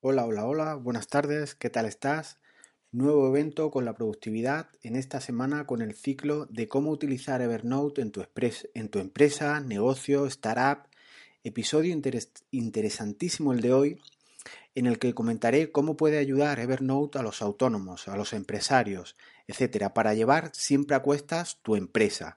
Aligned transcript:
Hola, 0.00 0.26
hola, 0.26 0.44
hola, 0.44 0.74
buenas 0.74 1.08
tardes, 1.08 1.54
¿qué 1.54 1.70
tal 1.70 1.86
estás? 1.86 2.38
Nuevo 2.92 3.26
evento 3.28 3.70
con 3.70 3.86
la 3.86 3.94
productividad 3.94 4.68
en 4.82 4.94
esta 4.94 5.22
semana 5.22 5.66
con 5.66 5.80
el 5.80 5.94
ciclo 5.94 6.44
de 6.50 6.68
cómo 6.68 6.90
utilizar 6.90 7.40
Evernote 7.40 8.02
en 8.02 8.10
tu, 8.10 8.20
empresa, 8.98 9.60
negocio, 9.60 10.26
startup. 10.26 10.86
Episodio 11.44 11.98
interesantísimo 12.50 13.54
el 13.54 13.62
de 13.62 13.72
hoy 13.72 14.00
en 14.74 14.84
el 14.84 14.98
que 14.98 15.14
comentaré 15.14 15.72
cómo 15.72 15.96
puede 15.96 16.18
ayudar 16.18 16.60
Evernote 16.60 17.18
a 17.18 17.22
los 17.22 17.40
autónomos, 17.40 18.06
a 18.06 18.18
los 18.18 18.34
empresarios, 18.34 19.16
etcétera, 19.48 19.94
para 19.94 20.12
llevar 20.12 20.50
siempre 20.52 20.94
a 20.94 21.00
cuestas 21.00 21.58
tu 21.62 21.74
empresa, 21.74 22.36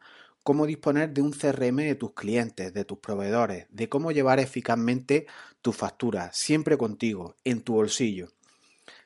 cómo 0.50 0.66
disponer 0.66 1.14
de 1.14 1.22
un 1.22 1.32
CRM 1.32 1.76
de 1.76 1.94
tus 1.94 2.14
clientes, 2.14 2.74
de 2.74 2.84
tus 2.84 2.98
proveedores, 2.98 3.68
de 3.70 3.88
cómo 3.88 4.12
llevar 4.12 4.40
eficazmente 4.40 5.28
tu 5.62 5.74
factura, 5.74 6.32
siempre 6.34 6.76
contigo, 6.76 7.36
en 7.44 7.62
tu 7.62 7.74
bolsillo. 7.74 8.32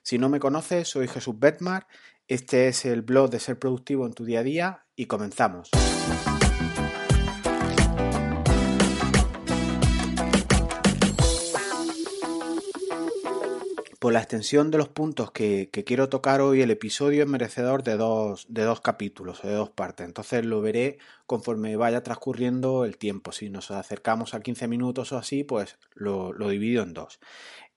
Si 0.04 0.18
no 0.18 0.30
me 0.30 0.40
conoces, 0.40 0.88
soy 0.88 1.10
Jesús 1.10 1.38
Betmar, 1.38 1.86
este 2.30 2.70
es 2.70 2.86
el 2.86 3.02
blog 3.02 3.30
de 3.30 3.42
Ser 3.42 3.60
Productivo 3.60 4.06
en 4.06 4.14
tu 4.14 4.24
día 4.24 4.40
a 4.40 4.44
día 4.44 4.86
y 4.96 5.08
comenzamos. 5.08 5.70
Por 14.04 14.12
la 14.12 14.20
extensión 14.20 14.70
de 14.70 14.78
los 14.78 14.90
puntos 14.90 15.32
que, 15.32 15.70
quiero 15.86 16.10
tocar 16.10 16.42
hoy, 16.42 16.62
el 16.62 16.72
episodio 16.72 17.24
es 17.24 17.30
merecedor 17.30 17.84
de 17.84 17.96
dos, 17.96 18.46
de 18.50 18.64
dos 18.64 18.82
capítulos, 18.82 19.42
de 19.44 19.54
dos 19.54 19.70
partes. 19.70 20.06
Entonces 20.06 20.44
lo 20.44 20.60
veré 20.60 20.98
conforme 21.26 21.78
vaya 21.78 22.04
transcurriendo 22.04 22.84
el 22.84 22.98
tiempo. 22.98 23.32
Si 23.32 23.50
nos 23.50 23.72
acercamos 23.72 24.34
a 24.34 24.42
15 24.42 24.68
minutos 24.68 25.14
o 25.14 25.18
así, 25.18 25.46
pues 25.46 25.78
lo, 25.94 26.34
divido 26.50 26.84
en 26.84 26.94
dos. 26.94 27.22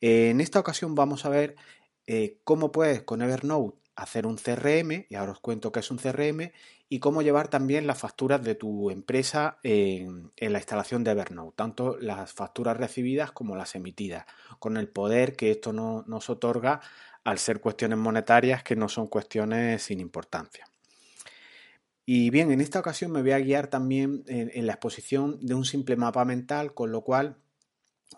en 0.01 0.41
esta 0.41 0.59
ocasión 0.59 0.97
vamos 0.97 1.25
a 1.27 1.29
ver 1.29 1.55
eh, 2.09 2.41
cómo 2.43 2.73
puedes 2.73 3.03
con 3.03 3.23
Evernote 3.23 3.79
hacer 3.95 4.27
un 4.27 4.37
CRM, 4.37 5.07
y 5.09 5.15
ahora 5.15 5.31
os 5.31 5.39
cuento 5.39 5.71
qué 5.71 5.79
es 5.79 5.93
un 5.93 5.99
CRM, 5.99 6.51
y 6.89 7.01
cómo 7.01 7.23
llevar 7.23 7.49
también 7.49 7.87
las 7.87 7.99
facturas 7.99 8.43
de 8.43 8.55
tu 8.55 8.91
empresa 8.91 9.59
en, 9.63 10.31
la 10.37 10.59
instalación 10.59 11.03
de 11.03 11.11
Evernote, 11.11 11.57
tanto 11.57 11.97
las 11.99 12.33
facturas 12.33 12.77
recibidas 12.77 13.33
como 13.33 13.57
las 13.57 13.75
emitidas, 13.75 14.25
con 14.59 14.77
el 14.77 14.89
poder 14.89 15.35
que 15.35 15.51
esto 15.51 15.73
nos 15.73 16.31
otorga 16.31 16.81
al 17.25 17.39
ser 17.39 17.61
cuestiones 17.61 17.99
monetarias 17.99 18.63
que 18.63 18.77
no 18.77 18.89
son 18.89 19.09
cuestiones 19.09 19.83
sin 19.83 19.99
importancia. 19.99 20.67
Y 22.09 22.31
bien, 22.31 22.53
en 22.53 22.61
esta 22.61 22.79
ocasión 22.79 23.11
me 23.11 23.21
voy 23.21 23.33
a 23.33 23.41
guiar 23.41 23.67
también 23.67 24.23
en 24.29 24.65
la 24.67 24.75
exposición 24.75 25.41
de 25.41 25.55
un 25.55 25.65
simple 25.65 25.97
mapa 25.97 26.25
mental, 26.25 26.73
con 26.73 26.93
lo 26.93 27.01
cual 27.03 27.37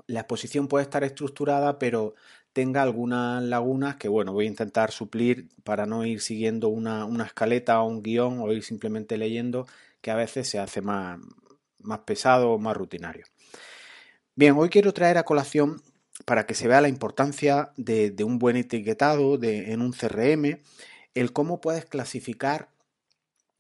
la 0.07 0.21
exposición 0.21 0.69
puede 0.69 0.85
estar 0.85 1.05
estructurada, 1.05 1.79
pero 1.79 2.15
tenga 2.53 2.83
algunas 2.83 3.43
lagunas 3.43 3.97
que, 3.97 4.09
bueno, 4.09 4.33
voy 4.33 4.47
a 4.47 4.49
intentar 4.49 4.91
suplir 4.91 5.49
para 5.65 5.87
no 5.87 6.05
ir 6.05 6.21
siguiendo 6.21 6.69
una, 6.69 7.07
escaleta 7.25 7.81
o 7.83 7.89
un 7.89 8.03
guion 8.03 8.41
o 8.41 8.53
ir 8.53 8.63
simplemente 8.63 9.17
leyendo, 9.17 9.67
que 10.01 10.11
a 10.11 10.17
veces 10.17 10.49
se 10.49 10.59
hace 10.59 10.81
más, 10.81 11.21
más 11.79 12.01
pesado 12.01 12.53
o 12.53 12.59
más 12.59 12.77
rutinario. 12.77 13.27
Bien, 14.35 14.55
hoy 14.57 14.69
quiero 14.69 14.93
traer 14.93 15.19
a 15.19 15.25
colación 15.25 15.83
para 16.25 16.47
que 16.47 16.55
se 16.55 16.69
vea 16.69 16.81
la 16.81 16.89
importancia 16.89 17.73
de, 17.77 18.15
un 18.25 18.39
buen 18.39 18.57
etiquetado 18.57 19.39
de, 19.39 19.73
en 19.73 19.81
un 19.81 19.93
CRM, 19.93 20.61
el 21.15 21.33
cómo 21.33 21.61
puedes 21.61 21.85
clasificar 21.87 22.69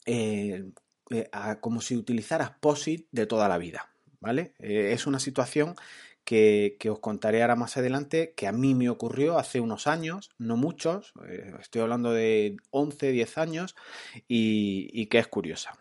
eh, 0.06 0.64
eh, 1.10 1.30
como 1.60 1.80
si 1.80 1.96
utilizaras 1.96 2.50
POSIT 2.60 3.06
de 3.10 3.26
toda 3.26 3.48
la 3.48 3.58
vida. 3.58 3.90
¿Vale? 4.20 4.54
Eh, 4.58 4.90
es 4.92 5.06
una 5.06 5.20
situación 5.20 5.76
que, 6.28 6.90
os 6.90 6.98
contaré 6.98 7.40
ahora 7.40 7.56
más 7.56 7.78
adelante, 7.78 8.34
que 8.36 8.46
a 8.46 8.52
mí 8.52 8.74
me 8.74 8.90
ocurrió 8.90 9.38
hace 9.38 9.60
unos 9.60 9.86
años, 9.86 10.30
no 10.36 10.58
muchos, 10.58 11.14
eh, 11.26 11.54
estoy 11.58 11.80
hablando 11.80 12.12
de 12.12 12.58
11, 12.68 13.12
10 13.12 13.38
años, 13.38 13.74
y, 14.28 15.06
que 15.06 15.20
es 15.20 15.26
curiosa. 15.26 15.78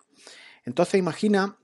Entonces 0.63 0.99
imagina 0.99 1.57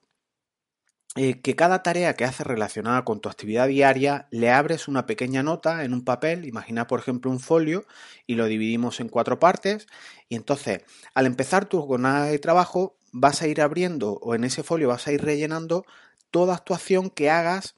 eh, 1.16 1.40
que 1.42 1.56
cada 1.56 1.82
tarea 1.82 2.16
que 2.16 2.26
haces 2.26 2.46
relacionada 2.46 3.06
con 3.06 3.22
tu 3.22 3.30
actividad 3.30 3.70
diaria 3.70 4.28
le 4.32 4.52
abres 4.52 4.90
una 4.90 5.06
pequeña 5.06 5.44
nota 5.44 5.86
en 5.86 5.94
un 5.94 6.04
papel, 6.04 6.44
imagina 6.44 6.86
por 6.86 7.00
ejemplo 7.00 7.32
un 7.32 7.40
folio 7.40 7.86
y 8.28 8.36
lo 8.36 8.48
dividimos 8.48 9.00
en 9.00 9.08
cuatro 9.08 9.40
partes 9.40 9.88
y 10.28 10.36
entonces 10.36 10.82
al 11.14 11.26
empezar 11.26 11.68
tu 11.68 11.82
jornada 11.82 12.26
de 12.26 12.40
trabajo 12.40 12.98
vas 13.14 13.42
a 13.42 13.48
ir 13.48 13.62
abriendo 13.62 14.14
o 14.22 14.36
en 14.36 14.44
ese 14.44 14.64
folio 14.64 14.90
vas 14.90 15.08
a 15.08 15.14
ir 15.14 15.24
rellenando 15.24 15.86
toda 16.32 16.56
actuación 16.56 17.10
que 17.10 17.30
hagas 17.30 17.76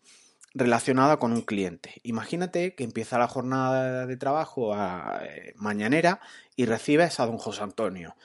relacionada 0.56 1.18
con 1.18 1.34
un 1.34 1.42
cliente. 1.42 2.02
Imagínate 2.04 2.74
que 2.76 2.86
empieza 2.86 3.20
la 3.20 3.28
jornada 3.28 4.08
de 4.08 4.18
trabajo 4.18 4.74
a, 4.74 5.20
eh, 5.24 5.54
mañanera 5.58 6.22
y 6.56 6.66
recibes 6.66 7.20
a 7.20 7.26
don 7.26 7.38
José 7.38 7.62
Antonio 7.62 8.16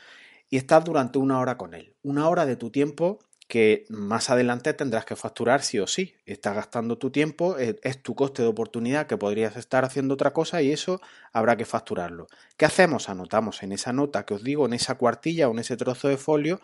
y 0.49 0.57
estás 0.57 0.85
durante 0.85 1.19
una 1.19 1.41
hora 1.41 1.59
con 1.59 1.75
él. 1.75 1.93
Una 2.03 2.29
hora 2.29 2.47
de 2.47 2.57
tu 2.57 2.71
tiempo 2.71 3.19
que 3.49 3.85
más 3.89 4.31
adelante 4.31 4.73
tendrás 4.75 5.05
que 5.05 5.17
facturar 5.17 5.63
sí 5.63 5.81
o 5.81 5.89
sí. 5.89 6.15
Estás 6.25 6.55
gastando 6.55 6.99
tu 6.99 7.11
tiempo, 7.11 7.59
es, 7.59 7.75
es, 7.83 8.01
tu 8.01 8.15
coste 8.15 8.43
de 8.43 8.49
oportunidad 8.49 9.09
que 9.09 9.17
podrías 9.17 9.57
estar 9.57 9.85
haciendo 9.85 10.15
otra 10.15 10.33
cosa 10.33 10.63
y 10.63 10.71
eso 10.71 11.01
habrá 11.33 11.57
que 11.57 11.65
facturarlo. 11.65 12.29
¿Qué 12.57 12.65
hacemos? 12.65 13.09
Anotamos 13.09 13.65
en 13.65 13.73
esa 13.73 13.93
nota 13.93 14.25
que 14.25 14.35
os 14.35 14.45
digo, 14.45 14.67
en 14.67 14.75
esa 14.75 14.95
cuartilla 14.95 15.49
o 15.49 15.51
en 15.51 15.59
ese 15.59 15.77
trozo 15.77 16.07
de 16.07 16.17
folio, 16.17 16.61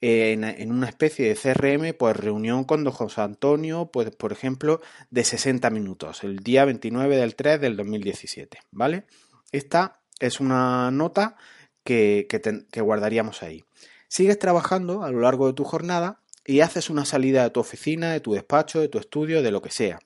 en, 0.00 0.72
una 0.72 0.88
especie 0.88 1.28
de 1.28 1.34
CRM, 1.34 1.94
pues 1.96 2.16
reunión 2.16 2.64
con 2.64 2.84
don 2.84 2.92
José 2.92 3.20
Antonio, 3.20 3.90
pues 3.92 4.10
por 4.10 4.32
ejemplo, 4.32 4.80
de 5.10 5.24
60 5.24 5.68
minutos, 5.70 6.24
el 6.24 6.38
día 6.38 6.64
29 6.64 7.16
del 7.16 7.34
3 7.34 7.60
del 7.60 7.76
2017, 7.76 8.58
¿vale? 8.70 9.04
Esta 9.52 10.00
es 10.18 10.40
una 10.40 10.90
nota 10.90 11.36
que, 11.84 12.26
que 12.70 12.80
guardaríamos 12.80 13.42
ahí. 13.42 13.64
Sigues 14.08 14.38
trabajando 14.38 15.02
a 15.02 15.10
lo 15.10 15.20
largo 15.20 15.46
de 15.46 15.52
tu 15.52 15.64
jornada 15.64 16.20
y 16.46 16.60
haces 16.60 16.88
una 16.88 17.04
salida 17.04 17.42
de 17.42 17.50
tu 17.50 17.60
oficina, 17.60 18.12
de 18.12 18.20
tu 18.20 18.32
despacho, 18.32 18.80
de 18.80 18.88
tu 18.88 18.98
estudio, 18.98 19.42
de 19.42 19.50
lo 19.50 19.60
que 19.60 19.70
sea. 19.70 19.98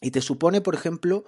Y 0.00 0.10
te 0.10 0.20
supone, 0.20 0.60
por 0.60 0.74
ejemplo, 0.74 1.24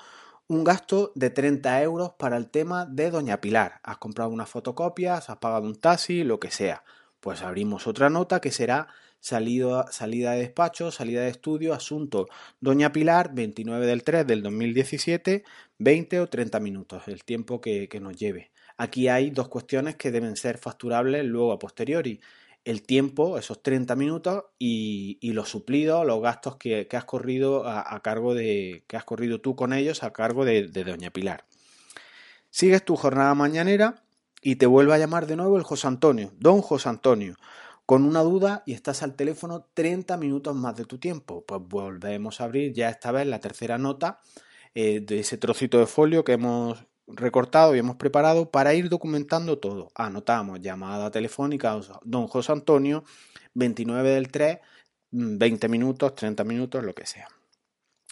un 0.49 0.65
gasto 0.65 1.13
de 1.15 1.31
30 1.31 1.81
euros 1.83 2.13
para 2.19 2.37
el 2.37 2.51
tema 2.51 2.87
de 2.87 3.11
Doña 3.11 3.41
Pilar. 3.41 3.81
Has 3.85 3.99
comprado 3.99 4.31
unas 4.31 4.51
fotocopias, 4.51 5.31
has 5.31 5.37
pagado 5.39 5.67
un 5.67 5.77
taxi, 5.77 6.25
lo 6.25 6.41
que 6.41 6.51
sea 6.51 6.83
pues 7.25 7.41
abrimos 7.41 7.87
otra 7.87 8.11
nota 8.11 8.39
que 8.43 8.51
será 8.51 8.87
salida, 9.19 9.87
de 9.99 10.37
despacho, 10.37 10.91
salida 10.91 11.23
de 11.23 11.31
estudio, 11.31 11.73
asunto 11.73 12.29
Doña 12.61 12.93
Pilar, 12.93 13.31
29 13.33 13.87
del 13.87 14.03
3 14.03 14.27
del 14.27 14.43
2017, 14.43 15.43
20 15.79 16.21
o 16.21 16.27
30 16.29 16.61
minutos, 16.61 17.09
el 17.09 17.25
tiempo 17.25 17.63
que, 17.63 17.89
nos 17.99 18.15
lleve. 18.15 18.51
Aquí 18.77 19.09
hay 19.09 19.31
dos 19.31 19.49
cuestiones 19.49 19.97
que 19.97 20.11
deben 20.11 20.37
ser 20.37 20.59
facturables 20.59 21.25
luego 21.25 21.53
a 21.53 21.59
posteriori. 21.59 22.21
El 22.63 22.83
tiempo, 22.83 23.39
esos 23.39 23.63
30 23.63 23.97
minutos, 23.97 24.45
y, 24.59 25.19
los 25.33 25.49
suplidos, 25.49 26.05
los 26.07 26.21
gastos 26.21 26.57
que, 26.57 26.87
has 26.93 27.05
corrido 27.07 27.67
a, 27.67 27.99
cargo 28.03 28.35
de. 28.35 28.85
que 28.87 28.99
has 28.99 29.05
corrido 29.05 29.41
tú 29.41 29.57
con 29.57 29.73
ellos 29.73 30.03
a 30.03 30.13
cargo 30.13 30.45
de 30.45 30.69
Doña 30.69 31.09
Pilar. 31.09 31.47
Sigues 32.51 32.85
tu 32.85 32.97
jornada 32.97 33.35
mañanera 33.35 34.04
y 34.45 34.57
te 34.57 34.67
vuelve 34.67 34.93
a 34.93 34.99
llamar 34.99 35.27
de 35.27 35.37
nuevo 35.37 35.57
el 35.57 35.63
José 35.63 35.89
Antonio, 35.89 36.31
don 36.39 36.61
José 36.61 36.91
Antonio, 36.91 37.35
con 37.87 38.05
una 38.05 38.21
duda 38.21 38.63
y 38.67 38.75
estás 38.75 39.03
al 39.03 39.17
teléfono 39.17 39.67
30 39.73 40.19
minutos 40.19 40.55
más 40.55 40.77
de 40.77 40.85
tu 40.85 40.99
tiempo. 40.99 41.43
Pues 41.47 41.63
volvemos 41.65 42.41
a 42.41 42.45
abrir 42.45 42.75
ya 42.75 42.91
esta 42.91 43.11
vez 43.11 43.27
la 43.27 43.41
tercera 43.41 43.79
nota 43.79 44.21
eh, 44.75 45.01
de 45.01 45.21
ese 45.21 45.39
trocito 45.39 45.79
de 45.79 45.87
folio 45.87 46.25
que 46.25 46.33
hemos 46.33 46.85
recortado 47.07 47.75
y 47.75 47.79
hemos 47.79 47.97
preparado 47.97 48.51
para 48.51 48.75
ir 48.75 48.91
documentando 48.91 49.59
todo. 49.59 49.91
Anotamos 49.95 50.61
llamada 50.61 51.11
telefónica, 51.11 51.81
don 52.03 52.27
José 52.27 52.53
Antonio, 52.53 53.03
29 53.55 54.11
del 54.11 54.29
3, 54.31 54.59
20 55.11 55.69
minutos, 55.71 56.15
30 56.15 56.45
minutos, 56.45 56.85
lo 56.85 56.95
que 56.95 57.07
sea. 57.07 57.29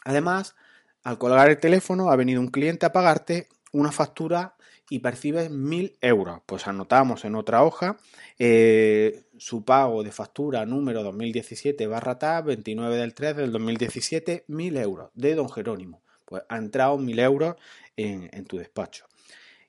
Además, 0.06 0.56
al 1.04 1.18
colgar 1.18 1.50
el 1.50 1.60
teléfono 1.60 2.10
ha 2.10 2.16
venido 2.16 2.40
un 2.40 2.48
cliente 2.48 2.86
a 2.86 2.92
pagarte 2.92 3.48
una 3.72 3.92
factura 3.92 4.54
y 4.92 4.98
percibes 4.98 5.50
1.000 5.50 5.96
euros. 6.02 6.42
Pues 6.44 6.68
anotamos 6.68 7.24
en 7.24 7.34
otra 7.34 7.64
hoja 7.64 7.96
eh, 8.38 9.22
su 9.38 9.64
pago 9.64 10.02
de 10.02 10.12
factura 10.12 10.66
número 10.66 11.02
2017 11.02 11.86
barra 11.86 12.18
TAP 12.18 12.44
29 12.44 12.96
del 12.96 13.14
3 13.14 13.36
del 13.36 13.52
2017, 13.52 14.44
1.000 14.50 14.78
euros 14.82 15.10
de 15.14 15.34
don 15.34 15.48
Jerónimo. 15.48 16.02
Pues 16.26 16.42
ha 16.46 16.58
entrado 16.58 16.98
1.000 16.98 17.20
euros 17.22 17.56
en, 17.96 18.28
en 18.34 18.44
tu 18.44 18.58
despacho. 18.58 19.06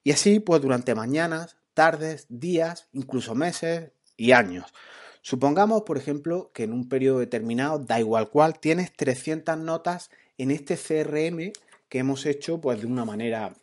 Y 0.03 0.11
así, 0.11 0.41
pues 0.41 0.61
durante 0.61 0.93
mañanas, 0.93 1.55
tardes, 1.73 2.25
días, 2.27 2.89
incluso 2.91 3.33
meses 3.33 3.91
y 4.17 4.33
años. 4.33 4.73
Supongamos, 5.21 5.83
por 5.83 5.97
ejemplo, 5.97 6.51
que 6.53 6.63
en 6.63 6.73
un 6.73 6.89
periodo 6.89 7.19
determinado, 7.19 7.79
da 7.79 7.97
igual 7.97 8.29
cual, 8.29 8.59
tienes 8.59 8.91
300 8.91 9.57
notas 9.57 10.09
en 10.37 10.51
este 10.51 10.75
CRM 10.75 11.53
que 11.87 11.99
hemos 11.99 12.25
hecho 12.25 12.59
pues 12.59 12.81
de 12.81 12.87
una 12.87 13.05
manera 13.05 13.53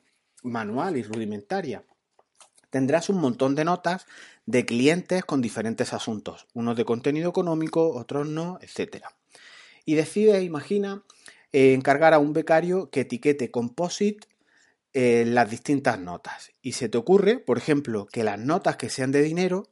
manual 0.43 0.97
y 0.97 1.03
rudimentaria. 1.03 1.85
Tendrás 2.71 3.09
un 3.09 3.21
montón 3.21 3.55
de 3.55 3.65
notas 3.65 4.07
de 4.47 4.65
clientes 4.65 5.25
con 5.25 5.41
diferentes 5.41 5.93
asuntos, 5.93 6.47
unos 6.55 6.77
de 6.77 6.85
contenido 6.85 7.31
económico, 7.31 7.95
otros 7.95 8.29
no, 8.29 8.59
etc. 8.63 9.05
Y 9.85 9.95
decide, 9.95 10.43
imagina, 10.43 11.03
eh, 11.53 11.73
encargar 11.73 12.15
a 12.15 12.19
un 12.19 12.33
becario 12.33 12.91
que 12.91 13.01
etiquete 13.01 13.51
Composite 13.51 14.29
eh, 14.93 15.25
las 15.27 15.51
distintas 15.51 15.99
notas. 15.99 16.53
Y 16.63 16.73
se 16.73 16.89
te 16.89 16.99
ocurre, 16.99 17.39
por 17.39 17.59
ejemplo, 17.59 18.07
que 18.07 18.25
las 18.25 18.39
notas 18.39 18.77
que 18.77 18.91
sean 18.91 19.13
de 19.13 19.23
dinero 19.23 19.69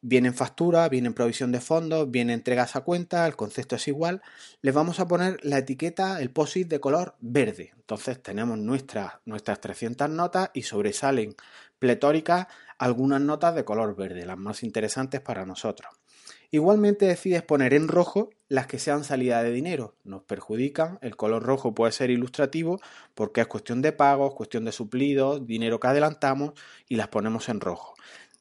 vienen 0.00 0.34
factura, 0.34 0.88
vienen 0.88 1.14
provisión 1.14 1.52
de 1.52 1.60
fondos, 1.60 2.10
vienen 2.10 2.34
entregas 2.34 2.76
a 2.76 2.82
cuenta, 2.82 3.26
el 3.26 3.36
concepto 3.36 3.76
es 3.76 3.88
igual. 3.88 4.22
Les 4.62 4.74
vamos 4.74 5.00
a 5.00 5.08
poner 5.08 5.38
la 5.42 5.58
etiqueta, 5.58 6.20
el 6.20 6.30
POSIT 6.30 6.68
de 6.68 6.80
color 6.80 7.16
verde. 7.20 7.72
Entonces 7.76 8.22
tenemos 8.22 8.58
nuestras, 8.58 9.14
nuestras 9.24 9.60
300 9.60 10.08
notas 10.10 10.50
y 10.54 10.62
sobresalen 10.62 11.34
pletóricas 11.78 12.46
algunas 12.78 13.20
notas 13.20 13.54
de 13.54 13.64
color 13.64 13.96
verde, 13.96 14.24
las 14.24 14.38
más 14.38 14.62
interesantes 14.62 15.20
para 15.20 15.44
nosotros. 15.44 15.92
Igualmente 16.50 17.04
decides 17.04 17.42
poner 17.42 17.74
en 17.74 17.88
rojo 17.88 18.30
las 18.48 18.66
que 18.66 18.78
sean 18.78 19.04
salida 19.04 19.42
de 19.42 19.50
dinero. 19.50 19.96
Nos 20.04 20.22
perjudican. 20.22 20.98
El 21.02 21.14
color 21.14 21.42
rojo 21.42 21.74
puede 21.74 21.92
ser 21.92 22.08
ilustrativo 22.08 22.80
porque 23.14 23.42
es 23.42 23.46
cuestión 23.46 23.82
de 23.82 23.92
pagos, 23.92 24.34
cuestión 24.34 24.64
de 24.64 24.72
suplidos, 24.72 25.46
dinero 25.46 25.78
que 25.78 25.88
adelantamos 25.88 26.52
y 26.88 26.96
las 26.96 27.08
ponemos 27.08 27.50
en 27.50 27.60
rojo. 27.60 27.94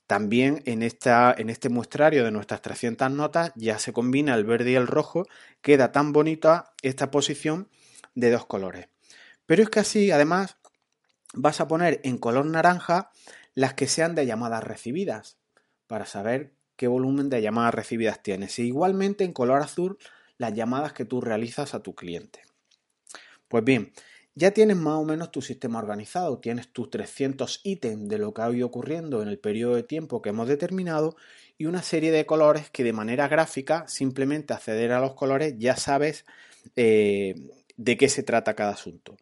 También 0.08 0.64
en, 0.66 0.84
esta, 0.84 1.36
en 1.38 1.50
este 1.50 1.68
muestrario 1.68 2.24
de 2.24 2.32
nuestras 2.32 2.62
300 2.62 3.12
notas 3.12 3.52
ya 3.56 3.78
se 3.78 3.92
combina 3.92 4.34
el 4.36 4.46
verde 4.46 4.72
y 4.72 4.76
el 4.76 4.88
rojo. 4.88 5.28
Queda 5.62 5.92
tan 5.92 6.14
bonita 6.14 6.74
esta 6.82 7.12
posición 7.12 7.70
de 8.16 8.32
dos 8.32 8.46
colores. 8.46 8.88
Pero 9.46 9.64
es 9.64 9.70
que 9.70 9.82
así, 9.82 10.12
además, 10.12 10.58
vas 11.34 11.60
a 11.60 11.68
poner 11.68 12.00
en 12.04 12.18
color 12.18 12.46
naranja 12.46 13.12
las 13.54 13.74
que 13.74 13.88
sean 13.88 14.16
de 14.16 14.26
llamadas 14.26 14.64
recibidas 14.64 15.38
para 15.88 16.06
saber 16.06 16.54
qué 16.78 16.88
volumen 16.88 17.30
de 17.30 17.42
llamadas 17.42 17.76
recibidas 17.76 18.24
tienes. 18.24 18.58
E 18.60 18.64
igualmente 18.64 19.26
en 19.26 19.34
color 19.34 19.62
azul 19.62 19.98
las 20.38 20.54
llamadas 20.54 20.94
que 20.94 21.04
tú 21.04 21.20
realizas 21.20 21.74
a 21.74 21.82
tu 21.82 21.96
cliente. 21.96 22.44
Pues 23.50 23.64
bien, 23.64 23.92
ya 24.38 24.52
tienes 24.52 24.78
más 24.78 25.00
o 25.00 25.04
menos 25.04 25.32
tu 25.32 25.42
sistema 25.42 25.80
organizado, 25.80 26.38
tienes 26.38 26.68
tus 26.68 26.92
300 26.92 27.60
ítems 27.64 28.08
de 28.08 28.20
lo 28.20 28.36
que 28.36 28.44
ha 28.44 28.52
ido 28.52 28.68
ocurriendo 28.68 29.24
en 29.24 29.30
el 29.30 29.40
periodo 29.40 29.74
de 29.74 29.82
tiempo 29.82 30.22
que 30.22 30.30
hemos 30.30 30.48
determinado 30.48 31.16
y 31.58 31.66
una 31.66 31.82
serie 31.82 32.12
de 32.12 32.28
colores 32.28 32.70
que 32.70 32.84
de 32.84 32.94
manera 32.94 33.28
gráfica, 33.28 33.88
simplemente 33.88 34.54
acceder 34.54 34.92
a 34.92 35.00
los 35.00 35.16
colores, 35.16 35.56
ya 35.58 35.76
sabes 35.76 36.24
eh, 36.76 37.34
de 37.78 37.98
qué 37.98 38.10
se 38.10 38.22
trata 38.22 38.54
cada 38.54 38.74
asunto. 38.74 39.18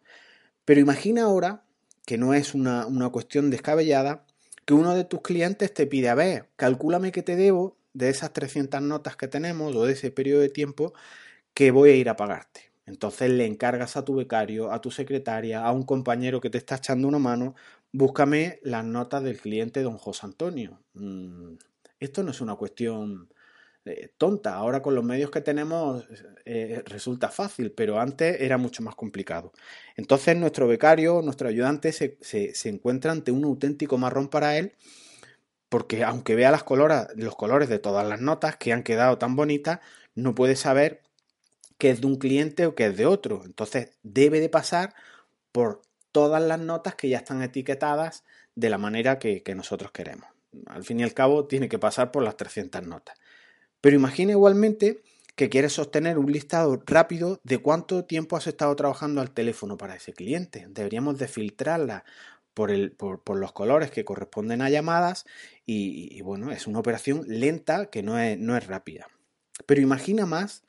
Pero 0.65 0.81
imagina 0.81 1.23
ahora, 1.23 1.63
que 2.06 2.17
no 2.17 2.33
es 2.33 2.53
una, 2.53 2.85
cuestión 3.09 3.50
descabellada, 3.50 4.25
que 4.65 4.73
uno 4.73 4.95
de 4.95 5.06
tus 5.06 5.21
clientes 5.21 5.73
te 5.73 5.88
pide, 5.88 6.09
a 6.09 6.15
ver, 6.15 6.50
calcúlame 6.57 7.13
que 7.13 7.23
te 7.23 7.38
debo 7.38 7.77
de 7.94 8.09
esas 8.09 8.33
300 8.33 8.81
notas 8.81 9.15
que 9.15 9.29
tenemos 9.29 9.73
o 9.77 9.85
de 9.85 9.94
ese 9.94 10.12
periodo 10.12 10.41
de 10.41 10.50
tiempo 10.50 10.94
que 11.53 11.71
voy 11.71 11.91
a 11.91 11.95
ir 11.95 12.09
a 12.09 12.17
pagarte. 12.17 12.75
Entonces 12.85 13.31
le 13.31 13.45
encargas 13.45 13.97
a 13.97 14.05
tu 14.05 14.15
becario, 14.15 14.71
a 14.71 14.81
tu 14.81 14.91
secretaria, 14.91 15.65
a 15.65 15.71
un 15.71 15.83
compañero 15.83 16.39
que 16.41 16.49
te 16.49 16.57
está 16.57 16.75
echando 16.75 17.07
una 17.07 17.19
mano, 17.19 17.55
búscame 17.91 18.59
las 18.63 18.85
notas 18.85 19.23
del 19.23 19.39
cliente 19.39 19.81
don 19.81 19.97
José 19.97 20.27
Antonio. 20.27 20.79
Mm, 20.93 21.55
esto 21.99 22.23
no 22.23 22.31
es 22.31 22.41
una 22.41 22.55
cuestión 22.55 23.29
eh, 23.85 24.09
tonta. 24.17 24.55
Ahora 24.55 24.81
con 24.81 24.95
los 24.95 25.03
medios 25.03 25.29
que 25.29 25.41
tenemos 25.41 26.07
eh, 26.45 26.81
resulta 26.85 27.29
fácil, 27.29 27.71
pero 27.71 27.99
antes 27.99 28.41
era 28.41 28.57
mucho 28.57 28.81
más 28.83 28.95
complicado. 28.95 29.51
Entonces 29.95 30.35
nuestro 30.38 30.67
becario, 30.67 31.21
nuestro 31.21 31.47
ayudante 31.49 31.91
se, 31.91 32.17
se, 32.21 32.69
encuentra 32.69 33.11
ante 33.11 33.31
un 33.31 33.43
auténtico 33.45 33.97
marrón 33.99 34.29
para 34.29 34.57
él, 34.57 34.73
porque 35.69 36.03
aunque 36.03 36.35
vea 36.35 36.51
las 36.51 36.65
los 37.15 37.35
colores 37.35 37.69
de 37.69 37.79
todas 37.79 38.07
las 38.07 38.21
notas 38.21 38.57
que 38.57 38.73
han 38.73 38.83
quedado 38.83 39.17
tan 39.17 39.35
bonitas, 39.35 39.79
no 40.15 40.33
puede 40.35 40.55
saber 40.55 41.04
qué 41.77 41.89
es 41.89 42.01
de 42.01 42.07
un 42.07 42.16
cliente 42.18 42.66
o 42.66 42.75
qué 42.75 42.88
es 42.88 42.98
de 42.98 43.06
otro. 43.06 43.44
Entonces 43.45 43.92
debe 44.04 44.39
de 44.39 44.50
pasar 44.50 44.94
por 45.51 45.81
todas 46.12 46.42
las 46.42 46.60
notas 46.60 46.95
que 46.95 47.10
ya 47.10 47.18
están 47.18 47.42
etiquetadas 47.42 48.24
de 48.56 48.69
la 48.69 48.77
manera 48.77 49.19
que, 49.19 49.44
que 49.44 49.56
nosotros 49.56 49.92
queremos. 49.92 50.30
Al 50.68 50.83
fin 50.83 51.00
y 51.00 51.04
al 51.04 51.13
cabo 51.13 51.45
tiene 51.45 51.68
que 51.68 51.80
pasar 51.80 52.12
por 52.12 52.24
las 52.24 52.38
300 52.38 52.86
notas. 52.88 53.18
Pero 53.81 53.95
imagina 53.95 54.31
igualmente 54.31 55.04
que 55.36 55.50
quieres 55.50 55.74
sostener 55.74 56.18
un 56.18 56.31
listado 56.31 56.81
rápido 56.86 57.42
de 57.44 57.57
cuánto 57.57 58.06
tiempo 58.06 58.38
has 58.38 58.48
estado 58.48 58.75
trabajando 58.75 59.19
al 59.22 59.31
teléfono 59.31 59.77
para 59.77 59.95
ese 59.95 60.13
cliente. 60.13 60.66
Deberíamos 60.69 61.18
de 61.18 61.27
filtrarla 61.27 62.06
por, 62.54 62.72
el, 62.72 62.92
por, 62.94 63.38
los 63.38 63.51
colores 63.51 63.92
que 63.92 64.06
corresponden 64.06 64.62
a 64.62 64.69
llamadas 64.69 65.25
y, 65.66 66.22
bueno, 66.22 66.51
es 66.51 66.68
una 66.68 66.80
operación 66.80 67.25
lenta 67.27 67.88
que 67.88 68.01
no 68.01 68.18
es 68.18 68.68
rápida. 68.68 69.07
Pero 69.66 69.81
imagina 69.81 70.25
más 70.25 70.63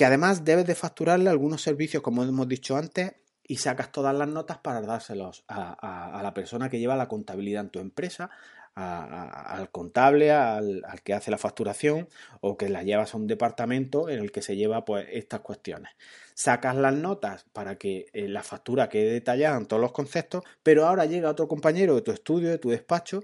que 0.00 0.06
además 0.06 0.46
debes 0.46 0.64
de 0.64 0.74
facturarle 0.74 1.28
algunos 1.28 1.60
servicios, 1.60 2.02
como 2.02 2.24
hemos 2.24 2.48
dicho 2.48 2.74
antes, 2.74 3.16
y 3.46 3.56
sacas 3.56 3.92
todas 3.92 4.16
las 4.16 4.28
notas 4.28 4.56
para 4.56 4.80
dárselos 4.80 5.44
a, 5.46 6.20
la 6.22 6.32
persona 6.32 6.70
que 6.70 6.78
lleva 6.78 6.96
la 6.96 7.06
contabilidad 7.06 7.64
en 7.64 7.68
tu 7.68 7.80
empresa, 7.80 8.30
al 8.74 9.70
contable, 9.70 10.30
al, 10.30 10.82
que 11.04 11.12
hace 11.12 11.30
la 11.30 11.36
facturación 11.36 12.08
o 12.40 12.56
que 12.56 12.70
la 12.70 12.82
llevas 12.82 13.12
a 13.12 13.18
un 13.18 13.26
departamento 13.26 14.08
en 14.08 14.20
el 14.20 14.32
que 14.32 14.40
se 14.40 14.56
lleva 14.56 14.86
pues 14.86 15.06
estas 15.12 15.40
cuestiones. 15.40 15.92
Sacas 16.32 16.76
las 16.76 16.94
notas 16.94 17.44
para 17.52 17.76
que 17.76 18.06
eh, 18.14 18.26
la 18.26 18.42
factura 18.42 18.88
quede 18.88 19.12
detallada 19.12 19.58
en 19.58 19.66
todos 19.66 19.82
los 19.82 19.92
conceptos, 19.92 20.44
pero 20.62 20.86
ahora 20.86 21.04
llega 21.04 21.28
otro 21.28 21.46
compañero 21.46 21.94
de 21.94 22.00
tu 22.00 22.10
estudio, 22.10 22.48
de 22.48 22.56
tu 22.56 22.70
despacho 22.70 23.22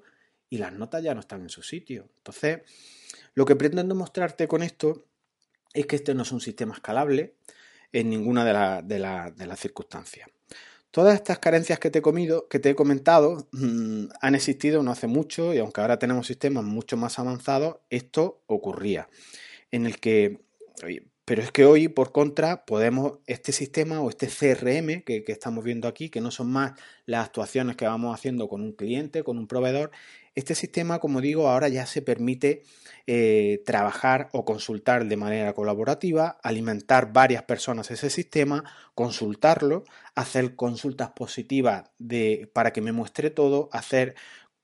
y 0.51 0.59
las 0.59 0.75
notas 0.75 1.03
ya 1.03 1.15
no 1.15 1.21
están 1.21 1.41
en 1.41 1.49
su 1.49 1.63
sitio. 1.63 2.11
Entonces, 2.19 2.61
lo 3.33 3.47
que 3.47 3.57
pretendo 3.57 3.95
mostrarte 3.95 4.47
con 4.47 4.63
esto 4.63 5.07
es 5.81 5.87
que 5.87 5.97
este 5.97 6.15
no 6.15 6.23
es 6.23 6.33
un 6.33 6.41
sistema 6.41 6.75
escalable 6.75 7.35
en 7.93 8.11
ninguna 8.11 8.45
de, 8.45 9.33
de 9.37 9.47
las 9.47 9.61
circunstancias. 9.61 10.29
Todas 10.97 11.15
estas 11.15 11.39
carencias 11.39 11.79
que 11.79 11.91
te 11.91 11.99
he, 11.99 12.03
comido, 12.03 12.49
que 12.49 12.59
te 12.59 12.71
he 12.71 12.75
comentado 12.75 13.47
mm, 13.53 14.07
han 14.19 14.35
existido 14.35 14.83
no 14.83 14.91
hace 14.91 15.07
mucho 15.07 15.53
y 15.53 15.59
aunque 15.59 15.83
ahora 15.83 15.99
tenemos 15.99 16.27
sistemas 16.27 16.65
mucho 16.65 16.97
más 16.97 17.19
avanzados, 17.19 17.77
esto 17.91 18.43
ocurría. 18.47 19.11
En 19.71 19.85
el 19.85 20.01
que, 20.01 20.41
pero 21.27 21.43
es 21.43 21.53
que 21.53 21.67
hoy, 21.67 21.89
por 21.89 22.13
contra, 22.13 22.65
podemos, 22.65 23.19
este 23.27 23.53
sistema 23.53 24.01
o 24.01 24.09
este 24.09 24.29
CRM 24.29 25.03
que, 25.03 25.23
que 25.23 25.33
estamos 25.33 25.63
viendo 25.65 25.87
aquí, 25.87 26.09
que 26.09 26.23
no 26.23 26.31
son 26.31 26.51
más 26.51 26.73
las 27.05 27.27
actuaciones 27.27 27.77
que 27.77 27.85
vamos 27.85 28.15
haciendo 28.15 28.49
con 28.49 28.63
un 28.63 28.73
cliente, 28.73 29.23
con 29.23 29.37
un 29.37 29.47
proveedor, 29.47 29.91
este 30.37 30.55
sistema, 30.55 31.01
como 31.01 31.21
digo, 31.21 31.49
ahora 31.49 31.69
ya 31.69 31.87
se 31.87 32.03
permite 32.03 32.63
eh, 33.07 33.63
trabajar 33.65 34.29
o 34.33 34.45
consultar 34.45 35.07
de 35.07 35.17
manera 35.17 35.55
colaborativa, 35.55 36.39
alimentar 36.43 37.13
varias 37.13 37.43
personas 37.45 37.91
ese 37.91 38.11
sistema, 38.11 38.63
consultarlo, 38.95 39.85
hacer 40.15 40.55
consultas 40.55 41.11
positivas 41.11 41.91
de, 41.99 42.51
para 42.53 42.73
que 42.73 42.83
me 42.83 42.93
muestre 42.93 43.31
todo, 43.31 43.71
hacer 43.73 44.15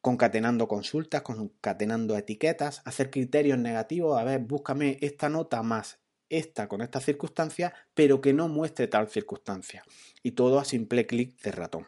concatenando 0.03 0.69
consultas, 0.69 1.23
concatenando 1.23 2.19
etiquetas, 2.19 2.83
hacer 2.85 3.11
criterios 3.11 3.59
negativos, 3.59 4.21
a 4.21 4.25
ver, 4.25 4.41
búscame 4.41 4.99
esta 5.01 5.31
nota 5.31 5.63
más 5.63 6.01
esta 6.29 6.67
con 6.69 6.83
estas 6.83 7.05
circunstancias, 7.05 7.73
pero 7.95 8.21
que 8.21 8.33
no 8.33 8.49
muestre 8.49 8.89
tal 8.89 9.09
circunstancia. 9.09 9.85
Y 10.23 10.33
todo 10.33 10.59
a 10.59 10.65
simple 10.65 11.07
clic 11.07 11.41
de 11.43 11.53
ratón. 11.53 11.87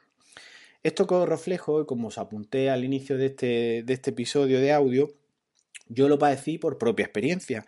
Esto 0.84 1.06
os 1.08 1.26
reflejo, 1.26 1.86
como 1.86 2.08
os 2.08 2.18
apunté 2.18 2.68
al 2.68 2.84
inicio 2.84 3.16
de 3.16 3.26
este, 3.26 3.82
de 3.84 3.92
este 3.94 4.10
episodio 4.10 4.60
de 4.60 4.70
audio, 4.70 5.14
yo 5.88 6.10
lo 6.10 6.18
padecí 6.18 6.58
por 6.58 6.76
propia 6.76 7.06
experiencia, 7.06 7.64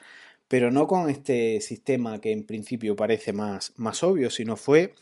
pero 0.49 0.70
no 0.70 0.87
con 0.87 1.08
este 1.08 1.62
sistema 1.62 2.20
que 2.20 2.30
en 2.32 2.44
principio 2.44 2.94
parece 2.94 3.32
más, 3.32 3.73
más 3.76 4.02
obvio, 4.02 4.28
sino 4.28 4.56
fue 4.56 4.92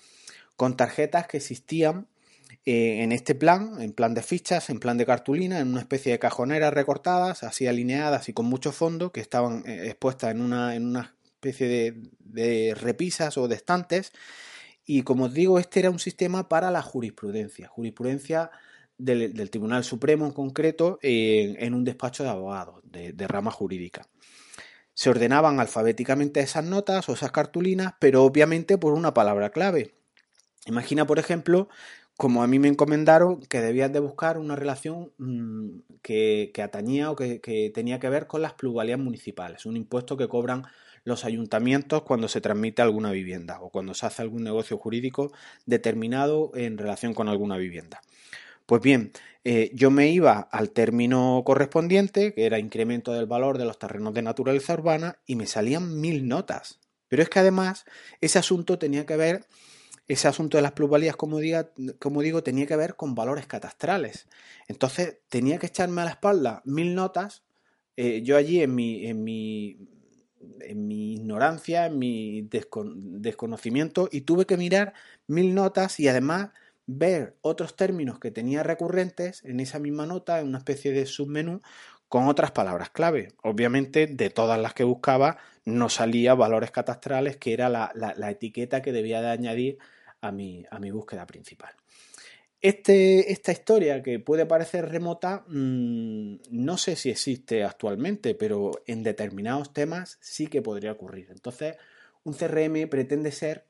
con 0.54 0.76
tarjetas 0.76 1.26
que 1.26 1.38
existían 1.38 2.06
eh, 2.64 3.02
en 3.02 3.10
este 3.10 3.34
plan, 3.34 3.82
en 3.82 3.92
plan 3.92 4.14
de 4.14 4.22
fichas, 4.22 4.70
en 4.70 4.78
plan 4.78 4.96
de 4.96 5.06
cartulina, 5.06 5.58
en 5.58 5.66
una 5.66 5.80
especie 5.80 6.12
de 6.12 6.20
cajoneras 6.20 6.72
recortadas, 6.72 7.42
así 7.42 7.66
alineadas 7.66 8.28
y 8.28 8.32
con 8.32 8.46
mucho 8.46 8.70
fondo, 8.70 9.10
que 9.10 9.22
estaban 9.22 9.64
eh, 9.66 9.86
expuestas 9.86 10.30
en 10.30 10.40
una, 10.40 10.76
en 10.76 10.86
una 10.86 11.16
especie 11.24 11.66
de, 11.66 11.94
de 12.20 12.76
repisas 12.76 13.36
o 13.38 13.48
de 13.48 13.56
estantes 13.56 14.12
y 14.86 15.02
como 15.02 15.24
os 15.24 15.34
digo, 15.34 15.58
este 15.58 15.80
era 15.80 15.90
un 15.90 15.98
sistema 15.98 16.48
para 16.48 16.70
la 16.70 16.82
jurisprudencia, 16.82 17.68
jurisprudencia 17.68 18.50
del, 18.98 19.50
Tribunal 19.50 19.84
Supremo 19.84 20.26
en 20.26 20.32
concreto, 20.32 20.98
en 21.02 21.74
un 21.74 21.84
despacho 21.84 22.22
de 22.22 22.30
abogados 22.30 22.82
de, 22.84 23.28
rama 23.28 23.50
jurídica. 23.50 24.06
Se 24.92 25.10
ordenaban 25.10 25.58
alfabéticamente 25.58 26.40
esas 26.40 26.64
notas 26.64 27.08
o 27.08 27.14
esas 27.14 27.32
cartulinas, 27.32 27.94
pero 27.98 28.24
obviamente 28.24 28.78
por 28.78 28.92
una 28.92 29.12
palabra 29.12 29.50
clave. 29.50 29.94
Imagina, 30.66 31.06
por 31.06 31.18
ejemplo, 31.18 31.68
como 32.16 32.44
a 32.44 32.46
mí 32.46 32.60
me 32.60 32.68
encomendaron 32.68 33.40
que 33.40 33.60
debías 33.60 33.92
de 33.92 33.98
buscar 33.98 34.38
una 34.38 34.54
relación 34.54 35.12
mm, 35.18 35.80
que, 36.00 36.52
atañía 36.62 37.10
o 37.10 37.16
que, 37.16 37.40
que, 37.40 37.70
tenía 37.74 37.98
que 37.98 38.08
ver 38.08 38.28
con 38.28 38.40
las 38.40 38.52
plusvalías 38.52 38.98
municipales, 38.98 39.66
un 39.66 39.76
impuesto 39.76 40.16
que 40.16 40.28
cobran 40.28 40.64
los 41.04 41.24
ayuntamientos 41.24 42.02
cuando 42.02 42.28
se 42.28 42.40
transmite 42.40 42.82
alguna 42.82 43.12
vivienda 43.12 43.60
o 43.60 43.70
cuando 43.70 43.94
se 43.94 44.06
hace 44.06 44.22
algún 44.22 44.42
negocio 44.42 44.78
jurídico 44.78 45.32
determinado 45.66 46.50
en 46.54 46.78
relación 46.78 47.14
con 47.14 47.28
alguna 47.28 47.56
vivienda. 47.56 48.00
Pues 48.66 48.80
bien, 48.80 49.12
eh, 49.44 49.70
yo 49.74 49.90
me 49.90 50.08
iba 50.08 50.40
al 50.40 50.70
término 50.70 51.42
correspondiente, 51.44 52.32
que 52.32 52.46
era 52.46 52.58
incremento 52.58 53.12
del 53.12 53.26
valor 53.26 53.58
de 53.58 53.66
los 53.66 53.78
terrenos 53.78 54.14
de 54.14 54.22
naturaleza 54.22 54.72
urbana, 54.72 55.18
y 55.26 55.36
me 55.36 55.46
salían 55.46 56.00
mil 56.00 56.26
notas. 56.26 56.80
Pero 57.08 57.22
es 57.22 57.28
que 57.28 57.40
además 57.40 57.84
ese 58.22 58.38
asunto 58.38 58.78
tenía 58.78 59.04
que 59.04 59.16
ver 59.16 59.46
ese 60.08 60.28
asunto 60.28 60.56
de 60.56 60.62
las 60.62 60.72
plusvalías, 60.72 61.16
como, 61.16 61.38
como 61.98 62.22
digo, 62.22 62.42
tenía 62.42 62.66
que 62.66 62.76
ver 62.76 62.96
con 62.96 63.14
valores 63.14 63.46
catastrales. 63.46 64.28
Entonces 64.68 65.18
tenía 65.28 65.58
que 65.58 65.66
echarme 65.66 66.02
a 66.02 66.04
la 66.04 66.10
espalda 66.12 66.62
mil 66.64 66.94
notas. 66.94 67.44
Eh, 67.96 68.22
yo 68.22 68.36
allí 68.36 68.62
en 68.62 68.74
mi, 68.74 69.06
en 69.06 69.24
mi, 69.24 69.78
en 70.60 70.86
mi 70.86 71.14
ignorancia, 71.14 71.86
en 71.86 71.98
mi 71.98 72.48
desconocimiento, 72.50 74.08
y 74.10 74.22
tuve 74.22 74.46
que 74.46 74.56
mirar 74.56 74.94
mil 75.26 75.54
notas 75.54 76.00
y 76.00 76.08
además 76.08 76.50
ver 76.86 77.36
otros 77.40 77.76
términos 77.76 78.18
que 78.18 78.30
tenía 78.30 78.62
recurrentes 78.62 79.44
en 79.44 79.60
esa 79.60 79.78
misma 79.78 80.06
nota, 80.06 80.40
en 80.40 80.48
una 80.48 80.58
especie 80.58 80.92
de 80.92 81.06
submenú, 81.06 81.60
con 82.08 82.28
otras 82.28 82.50
palabras 82.52 82.90
clave. 82.90 83.32
Obviamente, 83.42 84.06
de 84.06 84.30
todas 84.30 84.60
las 84.60 84.74
que 84.74 84.84
buscaba, 84.84 85.38
no 85.64 85.88
salía 85.88 86.34
valores 86.34 86.70
catastrales, 86.70 87.36
que 87.36 87.52
era 87.52 87.68
la, 87.68 88.30
etiqueta 88.30 88.82
que 88.82 88.92
debía 88.92 89.20
de 89.20 89.30
añadir 89.30 89.78
a 90.20 90.30
mi, 90.30 90.64
a 90.70 90.78
mi 90.78 90.90
búsqueda 90.90 91.26
principal. 91.26 91.74
Este, 92.64 93.30
esta 93.30 93.52
historia 93.52 94.02
que 94.02 94.18
puede 94.20 94.46
parecer 94.46 94.88
remota, 94.88 95.44
mm, 95.48 96.36
no 96.48 96.78
sé 96.78 96.96
si 96.96 97.10
existe 97.10 97.62
actualmente, 97.62 98.34
pero 98.34 98.70
en 98.86 99.02
determinados 99.02 99.74
temas 99.74 100.16
sí 100.22 100.46
que 100.46 100.62
podría 100.62 100.92
ocurrir. 100.92 101.28
Entonces, 101.30 101.76
un 102.22 102.32
CRM 102.32 102.86
pretende 102.88 103.32
ser 103.32 103.66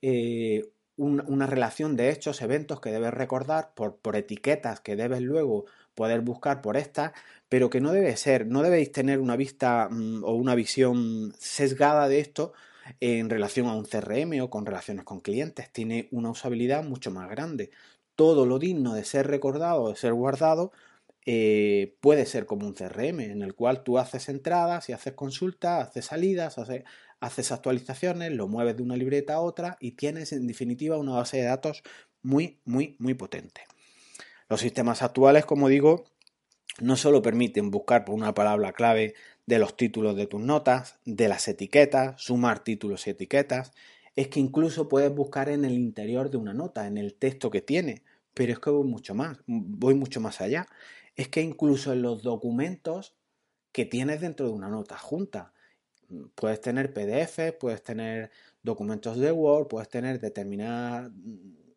eh, 0.00 0.62
una 0.96 1.46
relación 1.46 1.94
de 1.94 2.08
hechos, 2.08 2.40
eventos 2.40 2.80
que 2.80 2.90
debes 2.90 3.12
recordar 3.12 3.74
por, 3.74 3.98
por 3.98 4.16
etiquetas 4.16 4.80
que 4.80 4.96
debes 4.96 5.20
luego 5.20 5.66
poder 5.94 6.22
buscar 6.22 6.62
por 6.62 6.78
estas, 6.78 7.12
pero 7.50 7.68
que 7.68 7.82
no 7.82 7.92
debe 7.92 8.16
ser, 8.16 8.46
no 8.46 8.62
debéis 8.62 8.92
tener 8.92 9.20
una 9.20 9.36
vista 9.36 9.88
mm, 9.90 10.24
o 10.24 10.32
una 10.32 10.54
visión 10.54 11.34
sesgada 11.38 12.08
de 12.08 12.20
esto 12.20 12.54
en 13.00 13.30
relación 13.30 13.66
a 13.66 13.74
un 13.74 13.84
CRM 13.84 14.40
o 14.42 14.50
con 14.50 14.66
relaciones 14.66 15.04
con 15.04 15.20
clientes. 15.20 15.70
Tiene 15.72 16.08
una 16.12 16.30
usabilidad 16.30 16.84
mucho 16.84 17.10
más 17.10 17.28
grande. 17.30 17.70
Todo 18.14 18.46
lo 18.46 18.58
digno 18.58 18.94
de 18.94 19.04
ser 19.04 19.26
recordado, 19.26 19.88
de 19.88 19.96
ser 19.96 20.12
guardado, 20.12 20.72
eh, 21.26 21.96
puede 22.00 22.26
ser 22.26 22.44
como 22.44 22.66
un 22.66 22.74
CRM, 22.74 23.20
en 23.20 23.42
el 23.42 23.54
cual 23.54 23.82
tú 23.82 23.98
haces 23.98 24.28
entradas 24.28 24.88
y 24.88 24.92
haces 24.92 25.14
consultas, 25.14 25.88
haces 25.88 26.06
salidas, 26.06 26.58
haces, 26.58 27.52
actualizaciones, 27.52 28.32
lo 28.32 28.46
mueves 28.46 28.76
de 28.76 28.82
una 28.82 28.96
libreta 28.96 29.34
a 29.34 29.40
otra 29.40 29.78
y 29.80 29.92
tienes 29.92 30.32
en 30.32 30.46
definitiva 30.46 30.98
una 30.98 31.12
base 31.12 31.38
de 31.38 31.44
datos 31.44 31.82
muy, 32.22 32.60
muy, 32.66 32.96
muy 32.98 33.14
potente. 33.14 33.62
Los 34.50 34.60
sistemas 34.60 35.02
actuales, 35.02 35.46
como 35.46 35.68
digo, 35.68 36.04
no 36.80 36.96
solo 36.96 37.22
permiten 37.22 37.70
buscar 37.70 38.04
por 38.04 38.14
una 38.14 38.34
palabra 38.34 38.72
clave 38.72 39.14
de 39.46 39.58
los 39.58 39.76
títulos 39.76 40.16
de 40.16 40.26
tus 40.26 40.40
notas, 40.40 40.98
de 41.04 41.28
las 41.28 41.46
etiquetas, 41.48 42.20
sumar 42.20 42.64
títulos 42.64 43.06
y 43.06 43.10
etiquetas, 43.10 43.72
es 44.16 44.28
que 44.28 44.40
incluso 44.40 44.88
puedes 44.88 45.14
buscar 45.14 45.48
en 45.48 45.64
el 45.64 45.72
interior 45.72 46.30
de 46.30 46.36
una 46.36 46.54
nota, 46.54 46.86
en 46.86 46.98
el 46.98 47.14
texto 47.14 47.50
que 47.50 47.60
tiene, 47.60 48.02
pero 48.32 48.52
es 48.52 48.58
que 48.58 48.70
voy 48.70 48.86
mucho 48.86 49.14
más, 49.14 49.38
voy 49.46 49.94
mucho 49.94 50.20
más 50.20 50.40
allá. 50.40 50.66
Es 51.16 51.28
que 51.28 51.42
incluso 51.42 51.92
en 51.92 52.02
los 52.02 52.22
documentos 52.22 53.14
que 53.72 53.84
tienes 53.84 54.20
dentro 54.20 54.46
de 54.46 54.52
una 54.52 54.68
nota 54.68 54.96
junta, 54.98 55.52
puedes 56.34 56.60
tener 56.60 56.92
PDF, 56.92 57.52
puedes 57.58 57.82
tener 57.82 58.30
documentos 58.62 59.18
de 59.18 59.32
Word, 59.32 59.68
puedes 59.68 59.88
tener 59.88 60.20
determinadas 60.20 61.10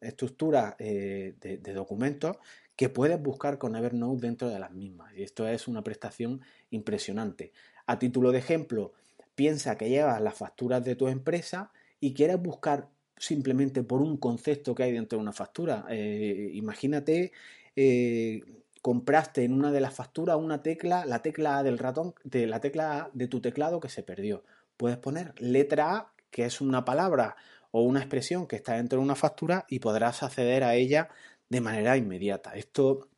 estructuras 0.02 0.76
eh, 0.80 1.36
de, 1.42 1.74
documentos 1.74 2.38
que 2.78 2.90
puedes 2.90 3.22
buscar 3.22 3.58
con 3.58 3.76
Evernote 3.76 4.22
dentro 4.22 4.50
de 4.50 4.60
las 4.60 4.72
mismas. 4.72 5.12
Y 5.18 5.24
esto 5.24 5.48
es 5.48 5.68
una 5.68 5.84
prestación 5.84 6.42
impresionante. 6.70 7.52
A 7.88 7.98
título 7.98 8.32
de 8.32 8.38
ejemplo, 8.38 8.94
piensa 9.36 9.78
que 9.78 9.90
llevas 9.90 10.22
las 10.22 10.36
facturas 10.36 10.86
de 10.86 10.96
tu 10.96 11.08
empresa 11.08 11.72
y 12.00 12.14
quieres 12.14 12.40
buscar 12.40 12.88
simplemente 13.18 13.82
por 13.82 14.02
un 14.02 14.18
concepto 14.18 14.76
que 14.76 14.84
hay 14.84 14.92
dentro 14.92 15.18
de 15.18 15.24
una 15.24 15.34
factura. 15.34 15.88
Eh, 15.90 16.52
imagínate, 16.54 17.32
eh, 17.76 18.44
compraste 18.84 19.44
en 19.44 19.54
una 19.54 19.72
de 19.72 19.82
las 19.82 19.96
facturas 19.96 20.38
una 20.38 20.62
tecla, 20.62 21.04
la 21.08 21.24
tecla 21.24 21.64
del 21.64 21.80
ratón, 21.80 22.14
de 22.24 22.46
la 22.46 22.62
tecla 22.62 23.10
de 23.14 23.28
tu 23.28 23.42
teclado 23.42 23.80
que 23.80 23.90
se 23.90 24.04
perdió. 24.04 24.44
Puedes 24.78 25.00
poner 25.00 25.34
letra 25.42 25.96
A, 25.96 26.12
que 26.30 26.46
es 26.46 26.62
una 26.62 26.86
palabra 26.86 27.38
o 27.72 27.82
una 27.82 28.02
expresión 28.02 28.46
que 28.46 28.56
está 28.56 28.76
dentro 28.76 29.00
de 29.00 29.06
una 29.06 29.16
factura 29.16 29.66
y 29.68 29.80
podrás 29.80 30.22
acceder 30.22 30.64
a 30.64 30.76
ella 30.76 31.10
de 31.50 31.62
manera 31.62 31.98
inmediata. 31.98 32.56
Esto 32.56 33.10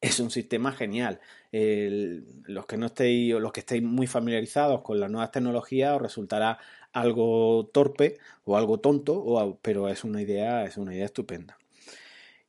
es 0.00 0.20
un 0.20 0.30
sistema 0.30 0.72
genial. 0.72 1.20
los 1.50 2.66
que 2.66 2.76
no 2.76 2.86
estéis 2.86 3.34
o 3.34 3.40
los 3.40 3.52
que 3.52 3.60
estéis 3.60 3.82
muy 3.82 4.06
familiarizados 4.06 4.82
con 4.82 5.00
las 5.00 5.10
nuevas 5.10 5.30
tecnologías 5.30 5.96
os 5.96 6.02
resultará 6.02 6.58
algo 6.92 7.70
torpe 7.72 8.18
o 8.44 8.56
algo 8.56 8.78
tonto, 8.80 9.58
pero 9.62 9.88
es 9.88 10.04
una 10.04 10.20
idea, 10.20 10.64
es 10.64 10.76
una 10.76 10.94
idea 10.94 11.06
estupenda. 11.06 11.56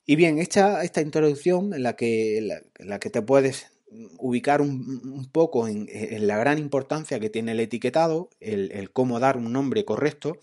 Y 0.06 0.16
bien, 0.16 0.38
esta, 0.38 0.84
esta 0.84 1.02
introducción 1.02 1.74
en 1.74 1.84
la 1.84 1.96
que, 1.96 2.62
la, 2.78 3.00
que 3.00 3.10
te 3.10 3.22
puedes 3.22 3.72
ubicar 4.20 4.62
un, 4.62 5.28
poco 5.32 5.68
en, 5.68 5.88
la 6.28 6.38
gran 6.38 6.60
importancia 6.60 7.20
que 7.20 7.30
tiene 7.30 7.54
el 7.54 7.60
etiquetado, 7.60 8.30
el 8.40 8.92
cómo 8.92 9.20
dar 9.20 9.38
un 9.38 9.52
nombre 9.54 9.86
correcto, 9.86 10.38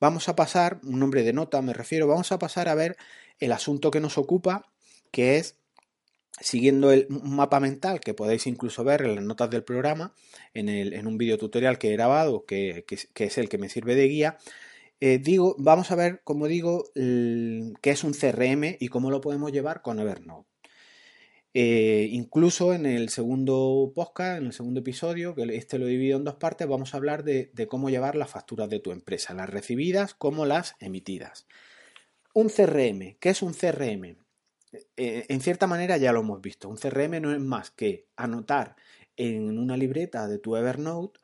vamos 0.00 0.28
a 0.28 0.34
pasar, 0.34 0.80
un 0.82 0.98
nombre 0.98 1.22
de 1.22 1.32
nota 1.32 1.62
me 1.62 1.74
refiero, 1.74 2.06
vamos 2.06 2.32
a 2.32 2.38
pasar 2.38 2.68
a 2.68 2.74
ver 2.74 2.96
el 3.40 3.52
asunto 3.52 3.90
que 3.90 4.00
nos 4.00 4.18
ocupa, 4.18 4.70
que 5.10 5.36
es 5.36 5.56
siguiendo 6.40 6.92
el 6.92 7.06
mapa 7.08 7.60
mental 7.60 8.00
que 8.00 8.14
podéis 8.14 8.46
incluso 8.46 8.84
ver 8.84 9.02
en 9.02 9.16
las 9.16 9.24
notas 9.24 9.50
del 9.50 9.64
programa, 9.64 10.14
en, 10.54 11.06
un 11.06 11.18
video 11.18 11.38
tutorial 11.38 11.78
que 11.78 11.88
he 11.88 11.92
grabado, 11.92 12.44
que, 12.46 12.84
es 12.88 13.38
el 13.38 13.48
que 13.48 13.58
me 13.58 13.68
sirve 13.68 13.94
de 13.94 14.08
guía, 14.08 14.38
eh, 15.00 15.18
digo, 15.18 15.56
vamos 15.58 15.90
a 15.90 15.96
ver, 15.96 16.20
como 16.24 16.46
digo, 16.46 16.84
qué 16.94 17.90
es 17.90 18.04
un 18.04 18.12
CRM 18.12 18.76
y 18.78 18.88
cómo 18.88 19.10
lo 19.10 19.20
podemos 19.20 19.50
llevar 19.52 19.82
con 19.82 19.98
Evernote. 19.98 20.50
Eh, 21.52 22.08
incluso 22.12 22.74
en 22.74 22.86
el 22.86 23.08
segundo 23.08 23.90
podcast, 23.94 24.38
en 24.40 24.46
el 24.46 24.52
segundo 24.52 24.80
episodio, 24.80 25.34
que 25.34 25.42
este 25.56 25.78
lo 25.78 25.86
divido 25.86 26.16
en 26.16 26.24
dos 26.24 26.36
partes, 26.36 26.68
vamos 26.68 26.94
a 26.94 26.98
hablar 26.98 27.24
de, 27.24 27.50
cómo 27.68 27.90
llevar 27.90 28.14
las 28.14 28.30
facturas 28.30 28.68
de 28.68 28.78
tu 28.78 28.92
empresa, 28.92 29.34
las 29.34 29.50
recibidas 29.50 30.14
como 30.14 30.46
las 30.46 30.76
emitidas. 30.78 31.46
Un 32.32 32.48
CRM, 32.48 33.16
¿qué 33.18 33.30
es 33.30 33.42
un 33.42 33.54
CRM? 33.54 34.16
Eh, 34.96 35.26
en 35.28 35.40
cierta 35.40 35.66
manera 35.66 35.96
ya 35.96 36.12
lo 36.12 36.20
hemos 36.20 36.40
visto. 36.40 36.68
Un 36.68 36.76
CRM 36.76 37.20
no 37.20 37.32
es 37.32 37.40
más 37.40 37.72
que 37.72 38.06
anotar 38.16 38.76
en 39.16 39.58
una 39.58 39.76
libreta 39.76 40.28
de 40.28 40.38
tu 40.38 40.54
Evernote 40.54 41.18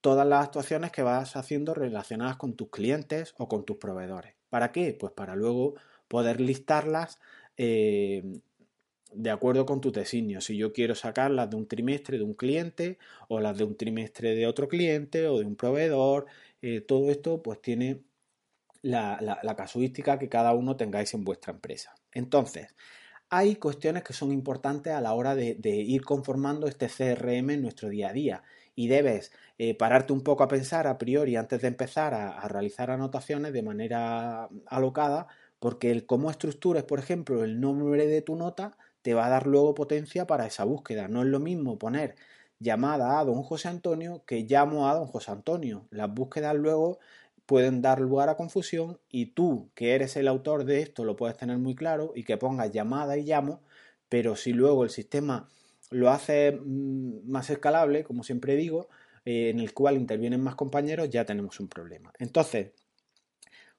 todas 0.00 0.26
las 0.26 0.44
actuaciones 0.46 0.92
que 0.92 1.02
vas 1.02 1.36
haciendo 1.36 1.74
relacionadas 1.74 2.36
con 2.36 2.54
tus 2.54 2.70
clientes 2.70 3.34
o 3.36 3.48
con 3.48 3.64
tus 3.66 3.76
proveedores. 3.76 4.34
¿Para 4.48 4.72
qué? 4.72 4.96
Pues 4.98 5.12
para 5.12 5.36
luego 5.36 5.74
poder 6.08 6.40
listarlas 6.40 7.18
eh, 7.58 8.40
de 9.12 9.30
acuerdo 9.30 9.66
con 9.66 9.82
tu 9.82 9.92
designio. 9.92 10.40
Si 10.40 10.56
yo 10.56 10.72
quiero 10.72 10.94
sacar 10.94 11.30
las 11.32 11.50
de 11.50 11.56
un 11.56 11.66
trimestre 11.68 12.16
de 12.18 12.24
un 12.24 12.34
cliente 12.34 12.98
o 13.28 13.40
las 13.40 13.58
de 13.58 13.64
un 13.64 13.76
trimestre 13.76 14.34
de 14.34 14.46
otro 14.46 14.68
cliente 14.68 15.26
o 15.28 15.38
de 15.38 15.44
un 15.44 15.56
proveedor, 15.56 16.26
eh, 16.62 16.80
todo 16.80 17.10
esto 17.10 17.42
pues 17.42 17.60
tiene 17.60 18.00
la, 18.86 19.54
casuística 19.56 20.18
que 20.18 20.28
cada 20.28 20.52
uno 20.52 20.76
tengáis 20.76 21.12
en 21.14 21.24
vuestra 21.24 21.52
empresa. 21.52 21.94
Entonces, 22.12 22.74
hay 23.28 23.56
cuestiones 23.56 24.04
que 24.04 24.12
son 24.12 24.32
importantes 24.32 24.92
a 24.92 25.00
la 25.00 25.12
hora 25.12 25.34
de, 25.34 25.58
ir 25.64 26.04
conformando 26.04 26.68
este 26.68 26.88
CRM 26.88 27.50
en 27.50 27.62
nuestro 27.62 27.88
día 27.88 28.10
a 28.10 28.12
día 28.12 28.42
y 28.74 28.88
debes 28.88 29.32
eh, 29.58 29.74
pararte 29.74 30.12
un 30.12 30.22
poco 30.22 30.44
a 30.44 30.48
pensar 30.48 30.86
a 30.86 30.98
priori 30.98 31.36
antes 31.36 31.62
de 31.62 31.68
empezar 31.68 32.14
a, 32.14 32.38
a 32.38 32.48
realizar 32.48 32.90
anotaciones 32.90 33.52
de 33.52 33.62
manera 33.62 34.48
alocada 34.66 35.26
porque 35.58 35.90
el 35.90 36.06
cómo 36.06 36.30
estructuras, 36.30 36.84
por 36.84 36.98
ejemplo, 36.98 37.42
el 37.42 37.60
nombre 37.60 38.06
de 38.06 38.22
tu 38.22 38.36
nota 38.36 38.76
te 39.02 39.14
va 39.14 39.26
a 39.26 39.30
dar 39.30 39.46
luego 39.46 39.74
potencia 39.74 40.26
para 40.26 40.46
esa 40.46 40.64
búsqueda. 40.64 41.08
No 41.08 41.22
es 41.22 41.28
lo 41.28 41.40
mismo 41.40 41.78
poner 41.78 42.16
llamada 42.58 43.18
a 43.18 43.24
don 43.24 43.42
José 43.42 43.68
Antonio 43.68 44.22
que 44.26 44.42
llamo 44.42 44.88
a 44.88 44.94
don 44.94 45.06
José 45.06 45.30
Antonio. 45.30 45.86
Las 45.90 46.12
búsquedas 46.12 46.54
luego 46.54 46.98
pueden 47.46 47.80
dar 47.80 48.00
lugar 48.00 48.28
a 48.28 48.36
confusión 48.36 48.98
y 49.08 49.26
tú, 49.26 49.70
que 49.74 49.94
eres 49.94 50.16
el 50.16 50.28
autor 50.28 50.64
de 50.64 50.82
esto, 50.82 51.04
lo 51.04 51.16
puedes 51.16 51.36
tener 51.36 51.58
muy 51.58 51.74
claro 51.74 52.12
y 52.14 52.24
que 52.24 52.36
pongas 52.36 52.72
llamada 52.72 53.16
y 53.16 53.22
llamo, 53.24 53.62
pero 54.08 54.36
si 54.36 54.52
luego 54.52 54.84
el 54.84 54.90
sistema 54.90 55.48
lo 55.90 56.10
hace 56.10 56.52
mm, 56.52 57.30
más 57.30 57.48
escalable, 57.50 58.04
como 58.04 58.24
siempre 58.24 58.56
digo, 58.56 58.88
eh, 59.24 59.50
en 59.50 59.60
el 59.60 59.72
cual 59.72 59.96
intervienen 59.96 60.42
más 60.42 60.56
compañeros, 60.56 61.08
ya 61.08 61.24
tenemos 61.24 61.60
un 61.60 61.68
problema. 61.68 62.12
Entonces, 62.18 62.72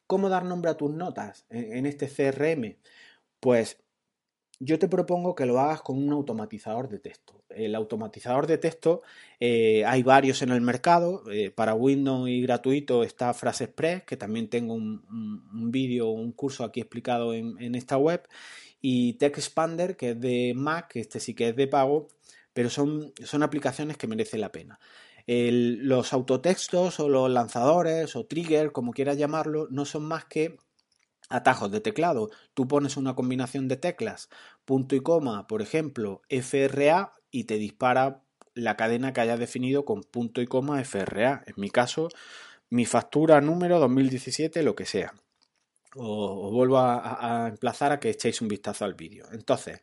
¿cómo 0.07 0.29
dar 0.29 0.45
nombre 0.45 0.71
a 0.71 0.77
tus 0.77 0.91
notas 0.91 1.45
en 1.49 1.85
este 1.85 2.07
CRM? 2.07 2.77
Pues 3.39 3.77
yo 4.59 4.79
te 4.79 4.87
propongo 4.87 5.35
que 5.35 5.45
lo 5.45 5.59
hagas 5.59 5.81
con 5.81 5.97
un 5.97 6.11
automatizador 6.11 6.89
de 6.89 6.99
texto. 6.99 7.43
El 7.49 7.75
automatizador 7.75 8.47
de 8.47 8.57
texto 8.57 9.01
eh, 9.39 9.85
hay 9.85 10.03
varios 10.03 10.41
en 10.41 10.49
el 10.49 10.61
mercado. 10.61 11.23
Eh, 11.31 11.51
para 11.51 11.75
Windows 11.75 12.27
y 12.29 12.41
gratuito 12.41 13.03
está 13.03 13.31
Express, 13.31 14.03
que 14.03 14.17
también 14.17 14.49
tengo 14.49 14.73
un, 14.73 15.03
un, 15.53 15.71
vídeo, 15.71 16.09
un 16.09 16.31
curso 16.31 16.63
aquí 16.63 16.79
explicado 16.79 17.33
en, 17.33 17.75
esta 17.75 17.97
web. 17.97 18.27
Y 18.81 19.13
TextExpander, 19.13 19.95
que 19.95 20.11
es 20.11 20.19
de 20.19 20.53
Mac, 20.55 20.95
este 20.95 21.19
sí 21.19 21.33
que 21.33 21.49
es 21.49 21.55
de 21.55 21.67
pago, 21.67 22.07
pero 22.53 22.69
son, 22.69 23.13
son 23.23 23.43
aplicaciones 23.43 23.97
que 23.97 24.07
merecen 24.07 24.41
la 24.41 24.51
pena. 24.51 24.79
los 25.27 26.13
autotextos 26.13 26.99
o 26.99 27.09
los 27.09 27.29
lanzadores 27.29 28.15
o 28.15 28.25
trigger, 28.25 28.71
como 28.71 28.91
quieras 28.91 29.17
llamarlo, 29.17 29.67
no 29.69 29.85
son 29.85 30.05
más 30.05 30.25
que 30.25 30.57
atajos 31.29 31.71
de 31.71 31.81
teclado. 31.81 32.29
Tú 32.53 32.67
pones 32.67 32.97
una 32.97 33.15
combinación 33.15 33.67
de 33.67 33.77
teclas, 33.77 34.29
punto 34.65 34.95
y 34.95 35.01
coma, 35.01 35.47
por 35.47 35.61
ejemplo, 35.61 36.21
FRA, 36.29 37.13
y 37.31 37.43
te 37.45 37.55
dispara 37.55 38.23
la 38.53 38.75
cadena 38.75 39.13
que 39.13 39.21
hayas 39.21 39.39
definido 39.39 39.85
con 39.85 40.01
punto 40.03 40.41
y 40.41 40.47
coma 40.47 40.83
FRA. 40.83 41.43
En 41.45 41.53
mi 41.57 41.69
caso, 41.69 42.09
mi 42.69 42.85
factura 42.85 43.39
número 43.41 43.79
2017, 43.79 44.63
lo 44.63 44.75
que 44.75 44.85
sea. 44.85 45.13
Os, 45.95 46.51
vuelvo 46.51 46.79
a, 46.79 47.47
emplazar 47.49 47.91
a 47.91 47.99
que 47.99 48.09
echéis 48.09 48.41
un 48.41 48.47
vistazo 48.47 48.85
al 48.85 48.93
vídeo. 48.93 49.25
Entonces, 49.31 49.81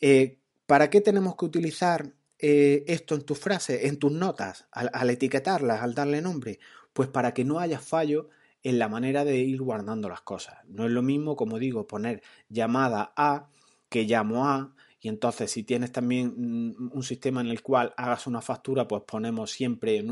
eh, 0.00 0.38
¿para 0.66 0.90
qué 0.90 1.00
tenemos 1.00 1.36
que 1.36 1.44
utilizar 1.44 2.12
eh, 2.38 2.84
esto 2.86 3.14
en 3.14 3.22
tus 3.22 3.38
frases, 3.38 3.84
en 3.84 3.98
tus 3.98 4.12
notas, 4.12 4.66
al, 4.70 5.10
etiquetarlas, 5.10 5.82
al 5.82 5.94
darle 5.94 6.22
nombre? 6.22 6.58
Pues 6.92 7.08
para 7.08 7.34
que 7.34 7.44
no 7.44 7.58
haya 7.58 7.78
fallo 7.78 8.30
en 8.64 8.78
la 8.78 8.88
manera 8.88 9.24
de 9.24 9.36
ir 9.36 9.60
guardando 9.60 10.08
las 10.08 10.22
cosas. 10.22 10.56
No 10.66 10.86
es 10.86 10.90
lo 10.90 11.02
mismo, 11.02 11.36
como 11.36 11.58
digo, 11.58 11.86
poner 11.86 12.22
llamada 12.48 13.12
a 13.14 13.48
que 13.90 14.04
llamo 14.04 14.48
a. 14.48 14.74
Y 15.00 15.08
entonces, 15.08 15.50
si 15.50 15.62
tienes 15.64 15.92
también 15.92 16.34
mm, 16.34 16.90
un 16.92 17.02
sistema 17.02 17.42
en 17.42 17.48
el 17.48 17.62
cual 17.62 17.92
hagas 17.96 18.26
una 18.26 18.40
factura, 18.40 18.88
pues 18.88 19.02
ponemos 19.06 19.52
siempre 19.52 20.02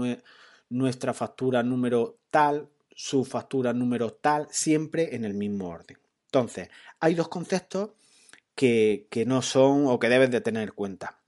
nuestra 0.68 1.14
factura 1.14 1.62
número 1.62 2.18
tal, 2.30 2.68
su 2.94 3.24
factura 3.24 3.72
número 3.72 4.12
tal, 4.12 4.46
siempre 4.50 5.16
en 5.16 5.24
el 5.24 5.32
mismo 5.32 5.68
orden. 5.68 5.98
Entonces, 6.26 6.68
hay 7.00 7.14
dos 7.14 7.28
conceptos 7.28 7.92
que, 8.54 9.06
que 9.10 9.24
no 9.24 9.40
son 9.40 9.86
o 9.86 9.98
que 9.98 10.10
debes 10.10 10.30
de 10.30 10.42
tener 10.42 10.64
en 10.64 10.74
cuenta 10.74 11.21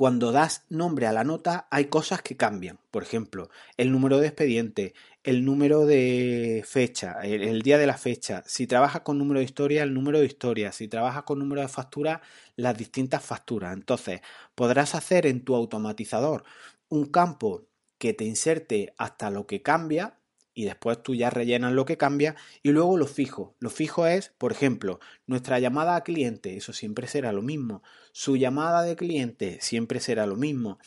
cuando 0.00 0.32
das 0.32 0.64
nombre 0.70 1.06
a 1.06 1.12
la 1.12 1.24
nota 1.24 1.68
hay 1.70 1.88
cosas 1.88 2.22
que 2.22 2.34
cambian. 2.34 2.78
Por 2.90 3.02
ejemplo, 3.02 3.50
el 3.76 3.92
número 3.92 4.16
de 4.16 4.28
expediente, 4.28 4.94
el 5.24 5.44
número 5.44 5.84
de 5.84 6.64
fecha, 6.66 7.18
el, 7.22 7.60
día 7.60 7.76
de 7.76 7.86
la 7.86 7.98
fecha. 7.98 8.42
Si 8.46 8.66
trabajas 8.66 9.02
con 9.02 9.18
número 9.18 9.40
de 9.40 9.44
historia, 9.44 9.82
el 9.82 9.92
número 9.92 10.18
de 10.18 10.24
historia. 10.24 10.72
Si 10.72 10.88
trabajas 10.88 11.24
con 11.24 11.38
número 11.38 11.60
de 11.60 11.68
factura, 11.68 12.22
las 12.56 12.78
distintas 12.78 13.22
facturas. 13.22 13.74
Entonces, 13.74 14.22
podrás 14.54 14.94
hacer 14.94 15.26
en 15.26 15.44
tu 15.44 15.54
automatizador 15.54 16.44
un 16.88 17.04
campo 17.04 17.66
que 17.98 18.14
te 18.14 18.24
inserte 18.24 18.94
hasta 18.96 19.28
lo 19.28 19.46
que 19.46 19.60
cambia 19.60 20.14
y 20.54 20.64
después 20.64 21.02
tú 21.02 21.14
ya 21.14 21.30
rellenas 21.30 21.72
lo 21.72 21.84
que 21.84 21.96
cambia 21.96 22.36
y 22.62 22.70
luego 22.70 22.96
lo 22.96 23.06
fijo. 23.06 23.54
Lo 23.58 23.70
fijo 23.70 24.06
es, 24.06 24.32
por 24.38 24.52
ejemplo, 24.52 25.00
nuestra 25.26 25.58
llamada 25.58 25.96
a 25.96 26.04
cliente, 26.04 26.56
eso 26.56 26.72
siempre 26.72 27.06
será 27.06 27.32
lo 27.32 27.42
mismo. 27.42 27.82
Su 28.12 28.36
llamada 28.36 28.82
de 28.82 28.96
cliente 28.96 29.58
siempre 29.60 30.00
será 30.00 30.26
lo 30.26 30.36
mismo. 30.36 30.78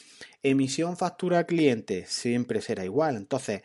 Emisión 0.42 0.98
factura 0.98 1.40
a 1.40 1.44
cliente 1.46 2.06
siempre 2.08 2.62
será 2.62 2.86
igual. 2.86 3.16
Entonces, 3.16 3.64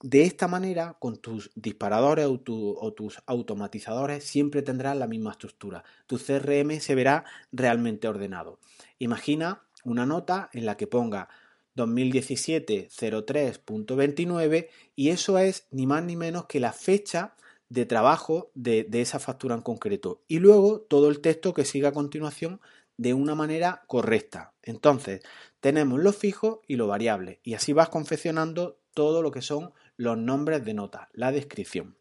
de 0.00 0.22
esta 0.22 0.48
manera, 0.48 0.96
con 0.98 1.16
tus 1.16 1.50
disparadores 1.54 2.26
o, 2.26 2.32
o, 2.34 2.92
tus 2.92 3.22
automatizadores, 3.26 4.24
siempre 4.24 4.60
tendrás 4.60 4.96
la 4.96 5.06
misma 5.06 5.30
estructura. 5.30 5.82
Tu 6.06 6.18
CRM 6.18 6.78
se 6.80 6.94
verá 6.94 7.24
realmente 7.52 8.06
ordenado. 8.06 8.58
Imagina 8.98 9.62
una 9.82 10.04
nota 10.04 10.50
en 10.52 10.66
la 10.66 10.76
que 10.76 10.86
ponga 10.86 11.28
2017 11.74 12.88
03.29 12.90 14.68
y 14.94 15.10
eso 15.10 15.38
es 15.38 15.66
ni 15.70 15.86
más 15.86 16.04
ni 16.04 16.16
menos 16.16 16.46
que 16.46 16.60
la 16.60 16.72
fecha 16.72 17.34
de 17.68 17.86
trabajo 17.86 18.50
de, 18.54 18.86
esa 18.92 19.18
factura 19.18 19.54
en 19.54 19.62
concreto 19.62 20.22
y 20.28 20.38
luego 20.38 20.80
todo 20.80 21.08
el 21.08 21.20
texto 21.20 21.54
que 21.54 21.64
siga 21.64 21.88
a 21.88 21.92
continuación 21.92 22.60
de 22.96 23.14
una 23.14 23.34
manera 23.34 23.82
correcta. 23.88 24.54
Entonces, 24.62 25.22
tenemos 25.60 25.98
lo 26.00 26.12
fijo 26.12 26.62
y 26.68 26.76
lo 26.76 26.86
variable 26.86 27.40
y 27.42 27.54
así 27.54 27.72
vas 27.72 27.88
confeccionando 27.88 28.78
todo 28.94 29.22
lo 29.22 29.32
que 29.32 29.42
son 29.42 29.72
los 29.96 30.16
nombres 30.16 30.64
de 30.64 30.74
nota, 30.74 31.08
la 31.12 31.32
descripción. 31.32 31.96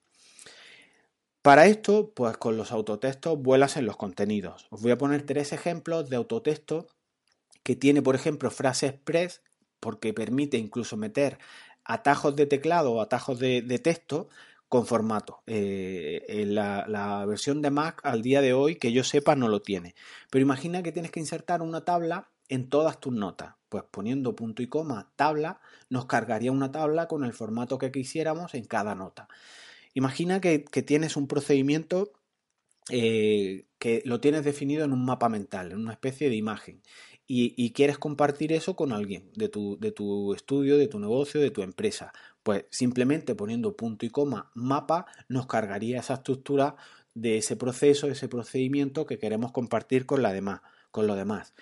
Para 1.41 1.65
esto, 1.65 2.13
pues 2.13 2.37
con 2.37 2.55
los 2.55 2.71
autotextos 2.71 3.37
vuelas 3.37 3.75
en 3.75 3.85
los 3.85 3.97
contenidos. 3.97 4.67
Os 4.69 4.81
voy 4.81 4.91
a 4.91 4.97
poner 4.97 5.25
tres 5.25 5.51
ejemplos 5.51 6.09
de 6.09 6.15
autotexto 6.15 6.87
que 7.63 7.75
tiene, 7.75 8.01
por 8.01 8.15
ejemplo, 8.15 8.51
frase 8.51 8.87
express 8.87 9.41
porque 9.83 10.13
permite 10.13 10.57
incluso 10.57 10.95
meter 10.95 11.39
atajos 11.83 12.37
de 12.37 12.45
teclado 12.45 12.93
o 12.93 13.01
atajos 13.01 13.37
de, 13.37 13.79
texto 13.83 14.29
con 14.69 14.87
formato. 14.87 15.43
Eh, 15.45 16.23
en 16.29 16.55
la, 16.55 17.25
versión 17.27 17.61
de 17.61 17.69
Mac 17.69 17.99
al 18.05 18.21
día 18.21 18.41
de 18.41 18.53
hoy, 18.53 18.77
que 18.77 18.93
yo 18.93 19.03
sepa, 19.03 19.35
no 19.35 19.49
lo 19.49 19.61
tiene. 19.61 19.93
Pero 20.31 20.41
imagina 20.41 20.83
que 20.83 20.93
tienes 20.93 21.11
que 21.11 21.19
insertar 21.19 21.61
una 21.61 21.83
tabla 21.83 22.29
en 22.47 22.69
todas 22.69 23.01
tus 23.01 23.13
notas. 23.13 23.55
Pues 23.67 23.83
poniendo 23.91 24.37
punto 24.37 24.63
y 24.63 24.67
coma 24.67 25.11
tabla, 25.17 25.59
nos 25.89 26.05
cargaría 26.05 26.53
una 26.53 26.71
tabla 26.71 27.09
con 27.09 27.25
el 27.25 27.33
formato 27.33 27.77
que 27.77 27.91
quisiéramos 27.91 28.53
en 28.53 28.63
cada 28.63 28.95
nota. 28.95 29.27
Imagina 29.93 30.39
que, 30.39 30.59
tienes 30.59 31.17
un 31.17 31.27
procedimiento 31.27 32.13
eh, 32.89 33.65
que 33.79 34.01
lo 34.05 34.21
tienes 34.21 34.45
definido 34.45 34.85
en 34.85 34.93
un 34.93 35.03
mapa 35.03 35.27
mental, 35.27 35.73
en 35.73 35.79
una 35.79 35.91
especie 35.91 36.29
de 36.29 36.35
imagen 36.35 36.81
y, 37.27 37.71
quieres 37.71 37.97
compartir 37.97 38.51
eso 38.51 38.75
con 38.75 38.91
alguien 38.91 39.31
de 39.35 39.49
tu, 39.49 39.77
de 39.79 39.91
tu 39.91 40.33
estudio, 40.33 40.77
de 40.77 40.87
tu 40.87 40.99
negocio, 40.99 41.39
de 41.39 41.51
tu 41.51 41.61
empresa. 41.61 42.11
Pues 42.43 42.65
simplemente 42.69 43.33
poniendo 43.35 43.77
punto 43.77 44.05
y 44.05 44.09
coma 44.09 44.51
mapa 44.53 45.05
nos 45.29 45.47
cargaría 45.47 45.99
esa 45.99 46.15
estructura 46.15 46.75
de 47.13 47.37
ese 47.37 47.55
proceso, 47.55 48.07
ese 48.07 48.27
procedimiento 48.27 49.05
que 49.05 49.19
queremos 49.19 49.51
compartir 49.51 50.05
con, 50.05 50.21
la 50.21 50.33
demás, 50.33 50.61
con 50.91 51.07
lo 51.07 51.15
demás. 51.15 51.53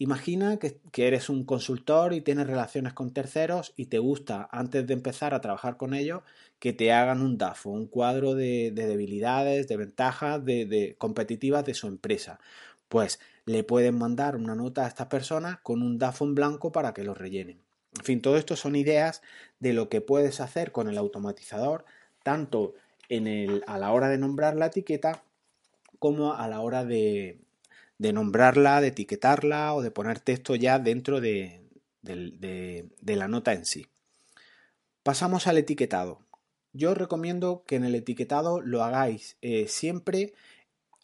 Imagina 0.00 0.58
que, 0.58 0.80
eres 0.94 1.28
un 1.28 1.44
consultor 1.44 2.12
y 2.12 2.20
tienes 2.20 2.46
relaciones 2.46 2.92
con 2.92 3.12
terceros 3.12 3.72
y 3.76 3.86
te 3.86 3.98
gusta, 3.98 4.48
antes 4.52 4.86
de 4.86 4.94
empezar 4.94 5.34
a 5.34 5.40
trabajar 5.40 5.76
con 5.76 5.92
ellos, 5.92 6.22
que 6.60 6.72
te 6.72 6.92
hagan 6.92 7.20
un 7.20 7.36
DAFO, 7.36 7.70
un 7.70 7.88
cuadro 7.88 8.36
de, 8.36 8.70
debilidades, 8.72 9.66
de 9.66 9.76
ventajas, 9.76 10.44
de, 10.44 10.66
de 10.66 10.94
competitivas 10.98 11.64
de 11.64 11.74
su 11.74 11.88
empresa. 11.88 12.38
Pues 12.88 13.18
le 13.48 13.64
pueden 13.64 13.96
mandar 13.96 14.36
una 14.36 14.54
nota 14.54 14.84
a 14.84 14.88
estas 14.88 15.06
personas 15.06 15.58
con 15.62 15.82
un 15.82 15.98
DAFO 15.98 16.26
en 16.26 16.34
blanco 16.34 16.70
para 16.70 16.92
que 16.92 17.02
lo 17.02 17.14
rellenen. 17.14 17.62
En 17.96 18.04
fin, 18.04 18.20
todo 18.20 18.36
esto 18.36 18.56
son 18.56 18.76
ideas 18.76 19.22
de 19.58 19.72
lo 19.72 19.88
que 19.88 20.02
puedes 20.02 20.40
hacer 20.40 20.70
con 20.70 20.86
el 20.86 20.98
automatizador, 20.98 21.86
tanto 22.22 22.74
a 23.66 23.78
la 23.78 23.92
hora 23.92 24.10
de 24.10 24.18
nombrar 24.18 24.54
la 24.54 24.66
etiqueta 24.66 25.24
como 25.98 26.34
a 26.34 26.46
la 26.46 26.60
hora 26.60 26.84
de, 26.84 27.40
nombrarla, 27.98 28.82
de 28.82 28.88
etiquetarla 28.88 29.74
o 29.74 29.80
de 29.80 29.90
poner 29.90 30.20
texto 30.20 30.54
ya 30.54 30.78
dentro 30.78 31.22
de, 31.22 31.62
la 32.02 33.28
nota 33.28 33.54
en 33.54 33.64
sí. 33.64 33.86
Pasamos 35.02 35.46
al 35.46 35.56
etiquetado. 35.56 36.20
Yo 36.74 36.92
recomiendo 36.92 37.64
que 37.66 37.76
en 37.76 37.84
el 37.84 37.94
etiquetado 37.94 38.60
lo 38.60 38.84
hagáis 38.84 39.38
eh, 39.40 39.68
siempre 39.68 40.34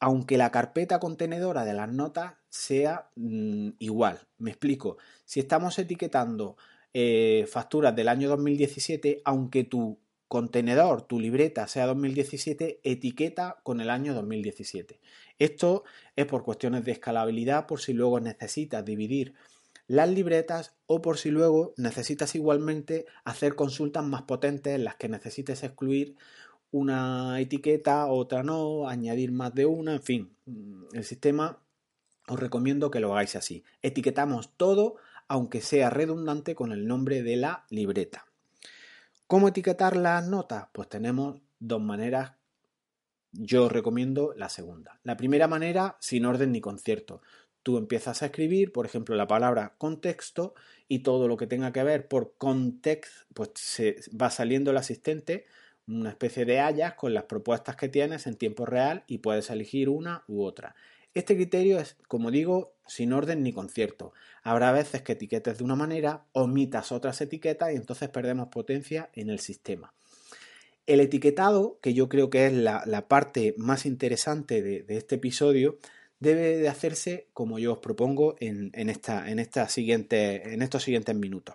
aunque 0.01 0.39
la 0.39 0.51
carpeta 0.51 1.01
contenedora 1.01 1.65
de 1.65 1.75
las 1.75 1.93
notas 1.93 2.35
sea 2.49 3.11
mm, 3.17 3.71
igual. 3.79 4.21
Me 4.39 4.51
explico. 4.51 4.99
Si 5.25 5.41
estamos 5.41 5.79
etiquetando 5.79 6.57
eh, 6.93 7.47
facturas 7.51 7.95
del 7.97 8.09
año 8.09 8.29
2017, 8.29 9.23
aunque 9.25 9.65
tu 9.65 9.99
contenedor, 10.29 11.03
tu 11.03 11.21
libreta 11.21 11.69
sea 11.69 11.87
2017, 11.87 12.81
etiqueta 12.83 13.61
con 13.63 13.81
el 13.81 13.91
año 13.91 14.15
2017. 14.15 15.01
Esto 15.39 15.85
es 16.17 16.27
por 16.27 16.45
cuestiones 16.45 16.85
de 16.85 16.93
escalabilidad, 16.93 17.67
por 17.67 17.81
si 17.81 17.93
luego 17.93 18.21
necesitas 18.21 18.85
dividir 18.85 19.35
las 19.87 20.09
libretas 20.09 20.75
o 20.87 21.03
por 21.03 21.19
si 21.19 21.31
luego 21.31 21.75
necesitas 21.77 22.35
igualmente 22.35 23.07
hacer 23.25 23.55
consultas 23.55 24.05
más 24.05 24.23
potentes 24.23 24.75
en 24.75 24.85
las 24.85 24.97
que 24.97 25.09
necesites 25.09 25.63
excluir 25.63 26.17
una 26.75 27.39
etiqueta, 27.39 28.07
otra 28.07 28.43
no, 28.43 28.89
añadir 28.89 29.31
más 29.31 29.55
de 29.55 29.65
una, 29.65 29.93
en 29.93 30.03
fin, 30.03 30.37
mm, 30.47 30.87
el 30.95 31.05
sistema 31.05 31.61
os 32.27 32.41
recomiendo 32.41 32.91
que 32.91 32.99
lo 32.99 33.13
hagáis 33.13 33.37
así. 33.37 33.63
Etiquetamos 33.81 34.57
todo, 34.57 34.97
aunque 35.29 35.61
sea 35.61 35.89
redundante, 35.89 36.57
con 36.57 36.73
el 36.73 36.89
nombre 36.89 37.23
de 37.23 37.37
la 37.37 37.65
libreta. 37.71 38.27
¿Cómo 39.29 39.47
etiquetar 39.47 39.97
las 39.97 40.27
notas? 40.27 40.67
Pues 40.73 40.89
tenemos 40.89 41.41
dos 41.61 41.81
maneras. 41.81 42.33
Yo 43.31 43.69
recomiendo 43.69 44.35
la 44.37 44.49
segunda. 44.49 44.99
La 45.05 45.17
primera 45.17 45.47
manera, 45.47 45.97
sin 46.01 46.27
orden 46.27 46.51
ni 46.51 46.61
concierto. 46.61 47.23
Tú 47.63 47.79
empiezas 47.79 48.23
a 48.23 48.27
escribir, 48.27 48.73
por 48.73 48.85
ejemplo, 48.85 49.15
la 49.15 49.29
palabra 49.29 49.77
contexto 49.79 50.55
y 50.89 51.05
todo 51.05 51.29
lo 51.29 51.37
que 51.37 51.47
tenga 51.47 51.73
que 51.73 51.85
ver 51.85 52.09
por 52.09 52.35
context, 52.37 53.13
pues 53.33 53.51
se 53.55 54.01
va 54.21 54.31
saliendo 54.31 54.73
el 54.73 54.77
asistente 54.77 55.47
una 55.87 56.11
especie 56.11 56.45
de 56.45 56.61
hayas 56.61 56.95
con 56.95 57.15
las 57.15 57.25
propuestas 57.25 57.77
que 57.77 57.89
tienes 57.89 58.27
en 58.27 58.37
tiempo 58.37 58.67
real 58.67 59.05
y 59.07 59.19
puedes 59.19 59.51
elegir 59.51 59.89
una 59.89 60.25
u 60.29 60.43
otra. 60.43 60.75
Este 61.15 61.37
criterio 61.37 61.79
es, 61.79 61.97
como 62.09 62.31
digo, 62.31 62.75
sin 62.87 63.13
orden 63.13 63.43
ni 63.43 63.53
concierto. 63.53 64.13
Habrá 64.43 64.73
veces 64.73 65.03
que 65.03 65.13
etiquetes 65.13 65.59
de 65.59 65.65
una 65.65 65.77
manera, 65.77 66.25
omitas 66.33 66.91
otras 66.91 67.21
etiquetas 67.21 67.73
y 67.73 67.77
entonces 67.77 68.09
perdemos 68.09 68.49
potencia 68.49 69.11
en 69.15 69.31
el 69.31 69.39
sistema. 69.39 69.95
El 70.87 71.01
etiquetado, 71.01 71.79
que 71.81 71.95
yo 71.95 72.09
creo 72.09 72.31
que 72.31 72.47
es 72.47 72.53
la, 72.53 73.07
parte 73.09 73.55
más 73.57 73.87
interesante 73.87 74.61
de, 74.61 74.85
este 74.89 75.15
episodio, 75.15 75.79
debe 76.19 76.59
de 76.59 76.69
hacerse 76.69 77.29
como 77.33 77.59
yo 77.59 77.75
os 77.75 77.79
propongo 77.79 78.35
en, 78.41 78.71
en, 78.75 78.89
esta 78.91 79.69
siguiente, 79.69 80.53
en 80.53 80.63
estos 80.63 80.83
siguientes 80.83 81.15
minutos. 81.15 81.55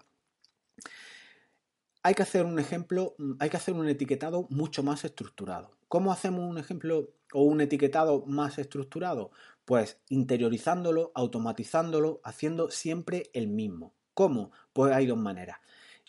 Hay 2.04 2.14
que 2.14 2.24
hacer 2.24 2.46
un 2.46 2.60
ejemplo, 2.60 3.16
mm, 3.18 3.34
hay 3.40 3.50
que 3.50 3.58
hacer 3.58 3.74
un 3.74 3.88
etiquetado 3.88 4.48
mucho 4.50 4.84
más 4.84 5.04
estructurado. 5.06 5.72
¿Cómo 5.88 6.12
hacemos 6.12 6.50
un 6.50 6.58
ejemplo 6.58 7.10
o 7.34 7.44
un 7.44 7.62
etiquetado 7.62 8.24
más 8.26 8.58
estructurado? 8.60 9.32
Pues 9.66 10.00
interiorizándolo, 10.10 11.12
automatizándolo, 11.16 12.22
haciendo 12.24 12.70
siempre 12.72 13.30
el 13.34 13.48
mismo. 13.48 13.94
¿Cómo? 14.14 14.52
Pues 14.74 14.94
hay 14.94 15.08
dos 15.08 15.18
maneras. 15.18 15.58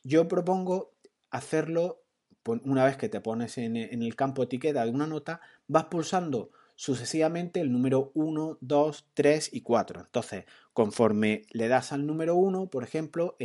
Yo 0.03 0.29
propongo 0.29 0.93
hacerlo 1.31 2.03
una 2.65 2.85
vez 2.85 2.97
que 2.97 3.09
te 3.09 3.21
pones 3.21 3.59
en 3.59 3.77
el 3.77 4.17
campo 4.17 4.43
etiqueta 4.43 4.85
de 4.85 4.91
una 4.91 5.07
nota, 5.07 5.41
vas 5.69 5.85
pulsando 5.85 6.51
sucesivamente 6.81 7.61
el 7.61 7.73
número 7.73 8.11
1, 8.15 8.57
2, 8.63 9.07
3 9.13 9.51
y 9.53 9.61
4. 9.61 10.01
Entonces, 10.01 10.47
conforme 10.73 11.43
le 11.51 11.69
das 11.69 11.93
al 11.93 12.07
número 12.07 12.37
1, 12.37 12.71
por 12.71 12.85
ejemplo, 12.85 13.37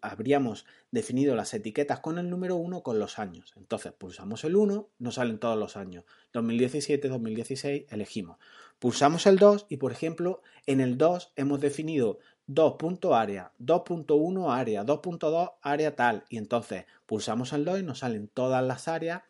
habríamos 0.00 0.64
definido 0.90 1.36
las 1.36 1.52
etiquetas 1.52 2.00
con 2.00 2.16
el 2.16 2.30
número 2.30 2.56
1 2.56 2.82
con 2.82 2.98
los 2.98 3.18
años. 3.18 3.52
Entonces, 3.58 3.92
pulsamos 3.92 4.44
el 4.44 4.56
1, 4.56 4.88
nos 5.00 5.16
salen 5.16 5.38
todos 5.38 5.58
los 5.58 5.76
años. 5.76 6.04
2017, 6.32 7.10
2016, 7.10 7.84
elegimos. 7.90 8.38
Pulsamos 8.78 9.26
el 9.26 9.36
2 9.36 9.66
y, 9.68 9.76
por 9.76 9.92
ejemplo, 9.92 10.40
en 10.64 10.80
el 10.80 10.96
2 10.96 11.34
hemos 11.36 11.60
definido 11.60 12.20
2.área, 12.48 13.52
2.1 13.60 14.50
área, 14.50 14.82
2.2 14.82 15.52
área 15.60 15.94
tal. 15.94 16.24
Y 16.30 16.38
entonces 16.38 16.86
pulsamos 17.04 17.52
el 17.52 17.66
2 17.66 17.80
y 17.80 17.82
nos 17.82 17.98
salen 17.98 18.28
todas 18.28 18.64
las 18.64 18.88
áreas 18.88 19.24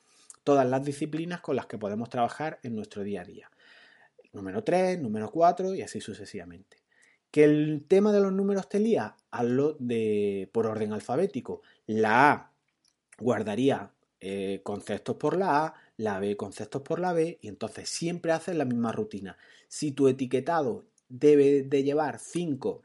todas 0.45 0.69
las 0.69 0.85
disciplinas 0.85 1.41
con 1.41 1.57
las 1.57 1.67
que 1.67 1.79
podemos 1.79 2.09
trabajar 2.09 2.59
en 2.63 2.75
nuestro 2.75 3.03
día 3.03 3.23
a 3.23 3.25
día. 3.25 3.51
Número 4.33 4.65
3, 4.65 5.01
número 5.01 5.31
4 5.31 5.75
y 5.75 5.83
así 5.83 6.01
sucesivamente. 6.01 6.79
Que 7.31 7.45
el 7.45 7.85
tema 7.89 8.13
de 8.13 8.21
los 8.21 8.33
números 8.33 8.69
te 8.69 8.79
lía, 8.79 9.17
hazlo 9.31 9.77
de, 9.79 10.49
por 10.53 10.67
orden 10.67 10.93
alfabético. 10.93 11.63
La 11.87 12.33
A 12.33 12.53
guardaría 13.19 13.93
eh, 14.21 14.61
conceptos 14.63 15.17
por 15.17 15.37
la 15.37 15.65
A, 15.65 15.75
la 15.97 16.19
B 16.19 16.37
conceptos 16.37 16.83
por 16.83 17.01
la 17.01 17.13
B 17.13 17.39
y 17.41 17.49
entonces 17.49 17.89
siempre 17.89 18.33
haces 18.33 18.57
la 18.57 18.65
misma 18.65 18.93
rutina. 18.93 19.37
Si 19.69 19.93
tu 19.93 20.09
etiquetado 20.09 20.87
debe 21.09 21.63
de 21.63 21.83
llevar 21.83 22.19
5 22.19 22.83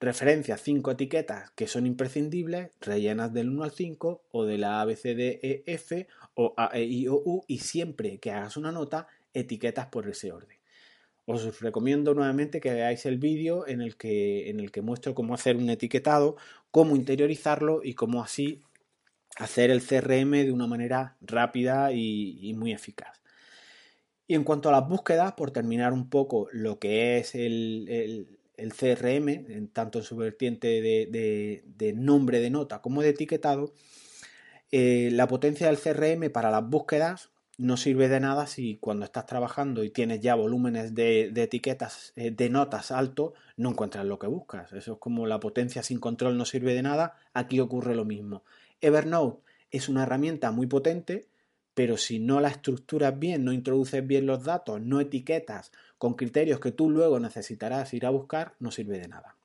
referencias, 0.00 0.62
5 0.62 0.92
etiquetas 0.92 1.50
que 1.50 1.66
son 1.66 1.86
imprescindibles, 1.86 2.70
rellenas 2.80 3.32
del 3.32 3.50
1 3.50 3.62
al 3.62 3.70
5 3.70 4.22
o 4.30 4.44
de 4.44 4.58
la 4.58 4.80
A, 4.80 4.84
B, 4.86 4.96
C, 4.96 5.14
D, 5.14 5.40
E, 5.42 5.62
F 5.66 6.08
o 6.34 6.54
A, 6.56 6.70
E, 6.74 6.84
I, 6.84 7.08
O, 7.08 7.14
U 7.14 7.44
y 7.46 7.58
siempre 7.58 8.18
que 8.18 8.30
hagas 8.30 8.56
una 8.56 8.72
nota, 8.72 9.06
etiquetas 9.34 9.86
por 9.86 10.08
ese 10.08 10.32
orden. 10.32 10.58
Os 11.26 11.60
recomiendo 11.60 12.14
nuevamente 12.14 12.60
que 12.60 12.72
veáis 12.72 13.06
el 13.06 13.18
vídeo 13.18 13.68
en, 13.68 13.82
el 13.82 13.96
que, 13.96 14.50
en 14.50 14.58
el 14.58 14.72
que 14.72 14.82
muestro 14.82 15.14
cómo 15.14 15.34
hacer 15.34 15.56
un 15.56 15.70
etiquetado, 15.70 16.36
cómo 16.70 16.96
interiorizarlo 16.96 17.82
y 17.84 17.94
cómo 17.94 18.22
así 18.22 18.62
hacer 19.36 19.70
el 19.70 19.82
CRM 19.82 20.32
de 20.32 20.52
una 20.52 20.66
manera 20.66 21.16
rápida 21.20 21.92
y, 21.92 22.52
muy 22.54 22.72
eficaz. 22.72 23.20
Y 24.26 24.34
en 24.34 24.44
cuanto 24.44 24.68
a 24.68 24.72
las 24.72 24.88
búsquedas, 24.88 25.32
por 25.32 25.50
terminar 25.50 25.92
un 25.92 26.08
poco 26.08 26.48
lo 26.52 26.78
que 26.78 27.18
es 27.18 27.34
el, 27.34 28.39
CRM, 28.68 29.68
tanto 29.72 30.00
en 30.00 30.04
su 30.04 30.16
vertiente 30.16 30.68
de 30.82 31.92
nombre 31.96 32.40
de 32.40 32.50
nota 32.50 32.82
como 32.82 33.00
de 33.00 33.08
etiquetado, 33.08 33.72
eh, 34.72 35.10
la 35.12 35.26
potencia 35.26 35.66
del 35.66 35.78
CRM 35.78 36.30
para 36.30 36.50
las 36.50 36.68
búsquedas 36.68 37.30
no 37.58 37.76
sirve 37.76 38.08
de 38.08 38.20
nada 38.20 38.46
si 38.46 38.78
cuando 38.78 39.04
estás 39.04 39.26
trabajando 39.26 39.84
y 39.84 39.90
tienes 39.90 40.20
ya 40.20 40.34
volúmenes 40.34 40.94
de, 40.94 41.32
etiquetas, 41.34 42.12
eh, 42.16 42.30
de 42.30 42.48
notas 42.48 42.90
alto, 42.90 43.34
no 43.56 43.70
encuentras 43.70 44.06
lo 44.06 44.18
que 44.18 44.28
buscas. 44.28 44.72
Eso 44.72 44.92
es 44.94 44.98
como 44.98 45.26
la 45.26 45.40
potencia 45.40 45.82
sin 45.82 45.98
control 45.98 46.38
no 46.38 46.44
sirve 46.44 46.72
de 46.72 46.82
nada. 46.82 47.16
Aquí 47.34 47.60
ocurre 47.60 47.94
lo 47.94 48.04
mismo. 48.04 48.44
Evernote 48.80 49.42
es 49.70 49.88
una 49.88 50.04
herramienta 50.04 50.52
muy 50.52 50.66
potente, 50.68 51.28
pero 51.74 51.98
si 51.98 52.18
no 52.18 52.40
la 52.40 52.48
estructuras 52.48 53.18
bien, 53.18 53.44
no 53.44 53.52
introduces 53.52 54.06
bien 54.06 54.24
los 54.24 54.44
datos, 54.44 54.80
no 54.80 55.00
etiquetas 55.00 55.70
con 56.00 56.14
criterios 56.14 56.60
que 56.60 56.72
tú 56.72 56.88
luego 56.88 57.20
necesitarás 57.20 57.92
ir 57.92 58.06
a 58.06 58.10
buscar, 58.10 58.54
no 58.58 58.70
sirve 58.70 58.98
de 58.98 59.06
nada. 59.06 59.36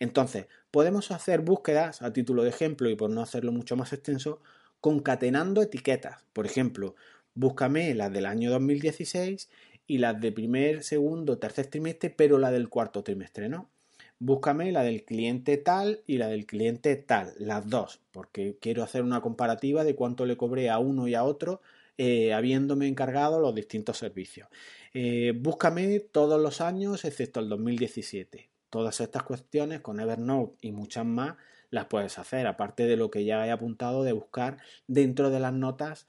Entonces, 0.00 0.46
podemos 0.72 1.12
hacer 1.12 1.40
búsquedas, 1.40 2.02
a 2.02 2.12
título 2.12 2.42
de 2.42 2.48
ejemplo 2.48 2.90
y 2.90 2.96
por 2.96 3.10
no 3.10 3.22
hacerlo 3.22 3.52
mucho 3.52 3.76
más 3.76 3.92
extenso, 3.92 4.40
concatenando 4.80 5.62
etiquetas. 5.62 6.24
Por 6.32 6.46
ejemplo, 6.46 6.96
búscame 7.34 7.94
las 7.94 8.12
del 8.12 8.26
año 8.26 8.50
2016 8.50 9.50
y 9.86 9.98
las 9.98 10.20
de 10.20 10.32
primer, 10.32 10.82
segundo, 10.82 11.38
tercer 11.38 11.68
trimestre, 11.68 12.10
pero 12.10 12.38
la 12.38 12.50
del 12.50 12.68
cuarto 12.68 13.04
trimestre, 13.04 13.48
¿no? 13.48 13.70
Búscame 14.18 14.72
la 14.72 14.82
del 14.82 15.04
cliente 15.04 15.58
tal 15.58 16.02
y 16.08 16.18
la 16.18 16.26
del 16.26 16.44
cliente 16.44 16.96
tal, 16.96 17.34
las 17.38 17.70
dos, 17.70 18.00
porque 18.10 18.56
quiero 18.60 18.82
hacer 18.82 19.04
una 19.04 19.20
comparativa 19.20 19.84
de 19.84 19.94
cuánto 19.94 20.26
le 20.26 20.36
cobré 20.36 20.70
a 20.70 20.80
uno 20.80 21.06
y 21.06 21.14
a 21.14 21.22
otro 21.22 21.60
eh, 22.00 22.32
habiéndome 22.32 22.86
encargado 22.86 23.40
los 23.40 23.52
distintos 23.56 23.98
servicios. 23.98 24.48
Eh, 24.94 25.32
búscame 25.36 25.98
todos 25.98 26.40
los 26.40 26.60
años 26.60 27.04
excepto 27.04 27.40
el 27.40 27.48
2017. 27.48 28.48
Todas 28.70 29.00
estas 29.00 29.24
cuestiones 29.24 29.80
con 29.80 29.98
Evernote 29.98 30.56
y 30.60 30.70
muchas 30.70 31.04
más 31.04 31.34
las 31.70 31.86
puedes 31.86 32.16
hacer, 32.20 32.46
aparte 32.46 32.86
de 32.86 32.96
lo 32.96 33.10
que 33.10 33.24
ya 33.24 33.44
he 33.44 33.50
apuntado 33.50 34.04
de 34.04 34.12
buscar 34.12 34.58
dentro 34.86 35.30
de 35.30 35.40
las 35.40 35.52
notas 35.52 36.06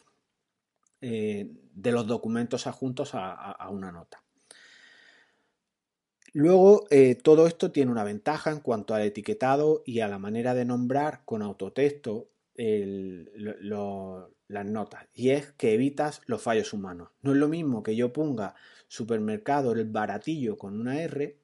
eh, 1.02 1.50
de 1.74 1.92
los 1.92 2.06
documentos 2.06 2.68
adjuntos 2.68 3.12
a, 3.14 3.68
una 3.72 3.92
nota. 3.92 4.22
Luego, 6.34 6.86
todo 7.24 7.48
esto 7.48 7.72
tiene 7.72 7.92
una 7.92 8.04
ventaja 8.04 8.52
en 8.52 8.60
cuanto 8.60 8.94
al 8.94 9.02
etiquetado 9.02 9.82
y 9.88 10.02
a 10.02 10.08
la 10.08 10.20
manera 10.20 10.54
de 10.54 10.66
nombrar 10.66 11.24
con 11.26 11.42
autotexto 11.42 12.30
las 14.50 14.66
notas, 14.66 15.06
y 15.14 15.30
es 15.30 15.54
que 15.54 15.74
evitas 15.74 16.22
los 16.26 16.42
fallos 16.42 16.74
humanos. 16.74 17.10
No 17.22 17.32
es 17.32 17.38
lo 17.38 17.48
mismo 17.48 17.84
que 17.84 17.96
yo 17.96 18.12
ponga 18.12 18.56
supermercado 18.90 19.72
el 19.72 19.86
baratillo 19.86 20.58
con 20.58 20.78
una 20.78 21.00
R 21.02 21.38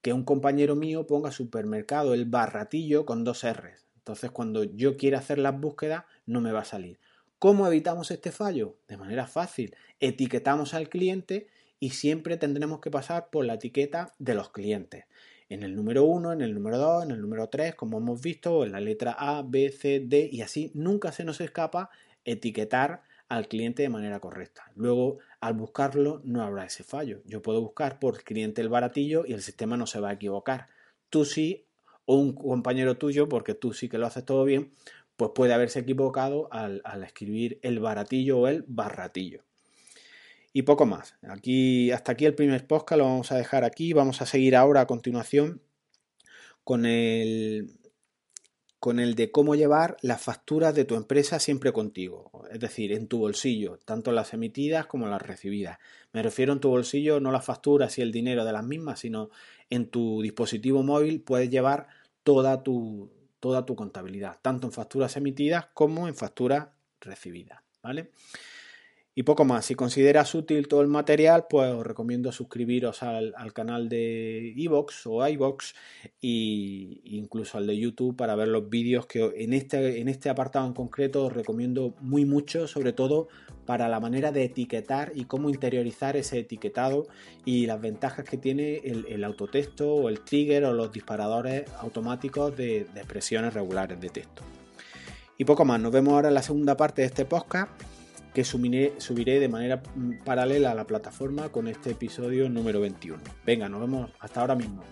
que 0.00 0.12
un 0.12 0.24
compañero 0.24 0.76
mío 0.76 1.06
ponga 1.06 1.32
supermercado 1.32 2.14
el 2.14 2.24
barratillo 2.24 3.04
con 3.04 3.24
dos 3.24 3.44
R's. 3.44 3.86
Entonces, 3.96 4.30
cuando 4.30 4.64
yo 4.64 4.96
quiera 4.96 5.18
hacer 5.18 5.38
las 5.38 5.60
búsquedas, 5.60 6.04
no 6.24 6.40
me 6.40 6.52
va 6.52 6.60
a 6.60 6.64
salir. 6.64 6.98
¿Cómo 7.38 7.66
evitamos 7.66 8.10
este 8.10 8.32
fallo? 8.32 8.76
De 8.88 8.96
manera 8.96 9.26
fácil. 9.26 9.74
Etiquetamos 10.00 10.72
al 10.74 10.88
cliente 10.88 11.48
y 11.80 11.90
siempre 11.90 12.36
tendremos 12.36 12.80
que 12.80 12.90
pasar 12.90 13.28
por 13.30 13.44
la 13.44 13.54
etiqueta 13.54 14.14
de 14.18 14.34
los 14.34 14.50
clientes. 14.50 15.04
En 15.48 15.62
el 15.62 15.74
número 15.74 16.04
1, 16.04 16.32
en 16.32 16.42
el 16.42 16.54
número 16.54 16.78
2, 16.78 17.04
en 17.04 17.10
el 17.10 17.20
número 17.20 17.48
3, 17.48 17.74
como 17.74 17.98
hemos 17.98 18.20
visto, 18.20 18.64
en 18.64 18.72
la 18.72 18.80
letra 18.80 19.16
A, 19.18 19.42
B, 19.42 19.70
C, 19.70 20.00
D 20.00 20.28
y 20.30 20.42
así 20.42 20.70
nunca 20.74 21.10
se 21.10 21.24
nos 21.24 21.40
escapa 21.40 21.90
etiquetar 22.24 23.02
al 23.28 23.48
cliente 23.48 23.82
de 23.82 23.88
manera 23.88 24.20
correcta. 24.20 24.70
Luego, 24.74 25.18
al 25.40 25.54
buscarlo, 25.54 26.20
no 26.24 26.42
habrá 26.42 26.64
ese 26.64 26.82
fallo. 26.82 27.20
Yo 27.26 27.42
puedo 27.42 27.60
buscar 27.60 27.98
por 27.98 28.22
cliente 28.22 28.62
el 28.62 28.68
baratillo 28.68 29.24
y 29.26 29.34
el 29.34 29.42
sistema 29.42 29.76
no 29.76 29.86
se 29.86 30.00
va 30.00 30.10
a 30.10 30.14
equivocar. 30.14 30.68
Tú 31.10 31.24
sí, 31.24 31.66
o 32.06 32.16
un 32.16 32.32
compañero 32.32 32.96
tuyo, 32.96 33.28
porque 33.28 33.54
tú 33.54 33.74
sí 33.74 33.88
que 33.88 33.98
lo 33.98 34.06
haces 34.06 34.24
todo 34.24 34.44
bien, 34.44 34.72
pues 35.16 35.32
puede 35.34 35.52
haberse 35.52 35.80
equivocado 35.80 36.48
al, 36.52 36.80
escribir 37.04 37.58
el 37.62 37.80
baratillo 37.80 38.38
o 38.38 38.48
el 38.48 38.64
barratillo. 38.66 39.42
Y 40.54 40.62
poco 40.62 40.86
más. 40.86 41.16
Aquí, 41.22 41.90
hasta 41.90 42.12
aquí 42.12 42.24
el 42.24 42.34
primer 42.34 42.66
podcast, 42.66 42.98
lo 42.98 43.04
vamos 43.04 43.30
a 43.30 43.36
dejar 43.36 43.64
aquí. 43.64 43.92
Vamos 43.92 44.22
a 44.22 44.26
seguir 44.26 44.56
ahora 44.56 44.80
a 44.82 44.86
continuación 44.86 45.60
con 46.64 46.86
el, 46.86 47.77
con 48.80 49.00
el 49.00 49.14
de 49.14 49.32
cómo 49.32 49.56
llevar 49.56 49.96
las 50.02 50.22
facturas 50.22 50.74
de 50.74 50.84
tu 50.84 50.94
empresa 50.94 51.40
siempre 51.40 51.72
contigo, 51.72 52.30
es 52.50 52.60
decir, 52.60 52.92
en 52.92 53.08
tu 53.08 53.18
bolsillo, 53.18 53.78
tanto 53.84 54.12
las 54.12 54.32
emitidas 54.34 54.86
como 54.86 55.08
las 55.08 55.20
recibidas. 55.20 55.78
Me 56.12 56.22
refiero 56.22 56.52
en 56.52 56.60
tu 56.60 56.68
bolsillo, 56.68 57.18
no 57.20 57.32
las 57.32 57.44
facturas 57.44 57.98
y 57.98 58.02
el 58.02 58.12
dinero 58.12 58.44
de 58.44 58.52
las 58.52 58.64
mismas, 58.64 59.00
sino 59.00 59.30
en 59.68 59.88
tu 59.88 60.22
dispositivo 60.22 60.82
móvil 60.82 61.20
puedes 61.20 61.50
llevar 61.50 61.88
toda 62.22 62.62
tu, 62.62 63.10
toda 63.40 63.66
tu 63.66 63.74
contabilidad, 63.74 64.38
tanto 64.42 64.68
en 64.68 64.72
facturas 64.72 65.16
emitidas 65.16 65.66
como 65.74 66.06
en 66.06 66.14
facturas 66.14 66.68
recibidas, 67.00 67.60
¿vale? 67.82 68.10
Y 69.18 69.24
poco 69.24 69.44
más. 69.44 69.64
Si 69.64 69.74
consideras 69.74 70.32
útil 70.36 70.68
todo 70.68 70.80
el 70.80 70.86
material, 70.86 71.46
pues 71.50 71.74
os 71.74 71.84
recomiendo 71.84 72.30
suscribiros 72.30 73.02
al, 73.02 73.34
canal 73.52 73.88
de 73.88 74.52
iVox 74.54 75.08
o 75.08 75.26
iVox 75.26 75.74
e 76.22 77.00
incluso 77.02 77.58
al 77.58 77.66
de 77.66 77.76
YouTube 77.76 78.16
para 78.16 78.36
ver 78.36 78.46
los 78.46 78.70
vídeos 78.70 79.06
que 79.06 79.28
en 79.38 79.54
este, 79.54 80.00
en 80.00 80.06
este 80.06 80.30
apartado 80.30 80.68
en 80.68 80.72
concreto 80.72 81.24
os 81.24 81.32
recomiendo 81.32 81.96
muy 82.00 82.26
mucho, 82.26 82.68
sobre 82.68 82.92
todo 82.92 83.26
para 83.66 83.88
la 83.88 83.98
manera 83.98 84.30
de 84.30 84.44
etiquetar 84.44 85.10
y 85.16 85.24
cómo 85.24 85.50
interiorizar 85.50 86.16
ese 86.16 86.38
etiquetado 86.38 87.08
y 87.44 87.66
las 87.66 87.80
ventajas 87.80 88.24
que 88.24 88.36
tiene 88.36 88.76
el, 88.84 89.24
autotexto 89.24 89.94
o 89.94 90.08
el 90.08 90.20
trigger 90.20 90.64
o 90.66 90.72
los 90.72 90.92
disparadores 90.92 91.64
automáticos 91.80 92.56
de, 92.56 92.86
de 92.94 93.00
expresiones 93.00 93.52
regulares 93.52 94.00
de 94.00 94.10
texto. 94.10 94.44
Y 95.36 95.44
poco 95.44 95.64
más. 95.64 95.80
Nos 95.80 95.90
vemos 95.90 96.14
ahora 96.14 96.28
en 96.28 96.34
la 96.34 96.42
segunda 96.42 96.76
parte 96.76 97.02
de 97.02 97.08
este 97.08 97.24
podcast 97.24 97.97
que 98.34 98.44
subiré, 98.44 99.40
de 99.40 99.48
manera 99.48 99.82
mm, 99.94 100.24
paralela 100.24 100.70
a 100.70 100.74
la 100.74 100.86
plataforma 100.86 101.48
con 101.48 101.68
este 101.68 101.90
episodio 101.90 102.48
número 102.48 102.80
21. 102.80 103.18
Venga, 103.44 103.68
nos 103.68 103.80
vemos 103.80 104.10
hasta 104.20 104.40
ahora 104.40 104.54
mismo. 104.54 104.82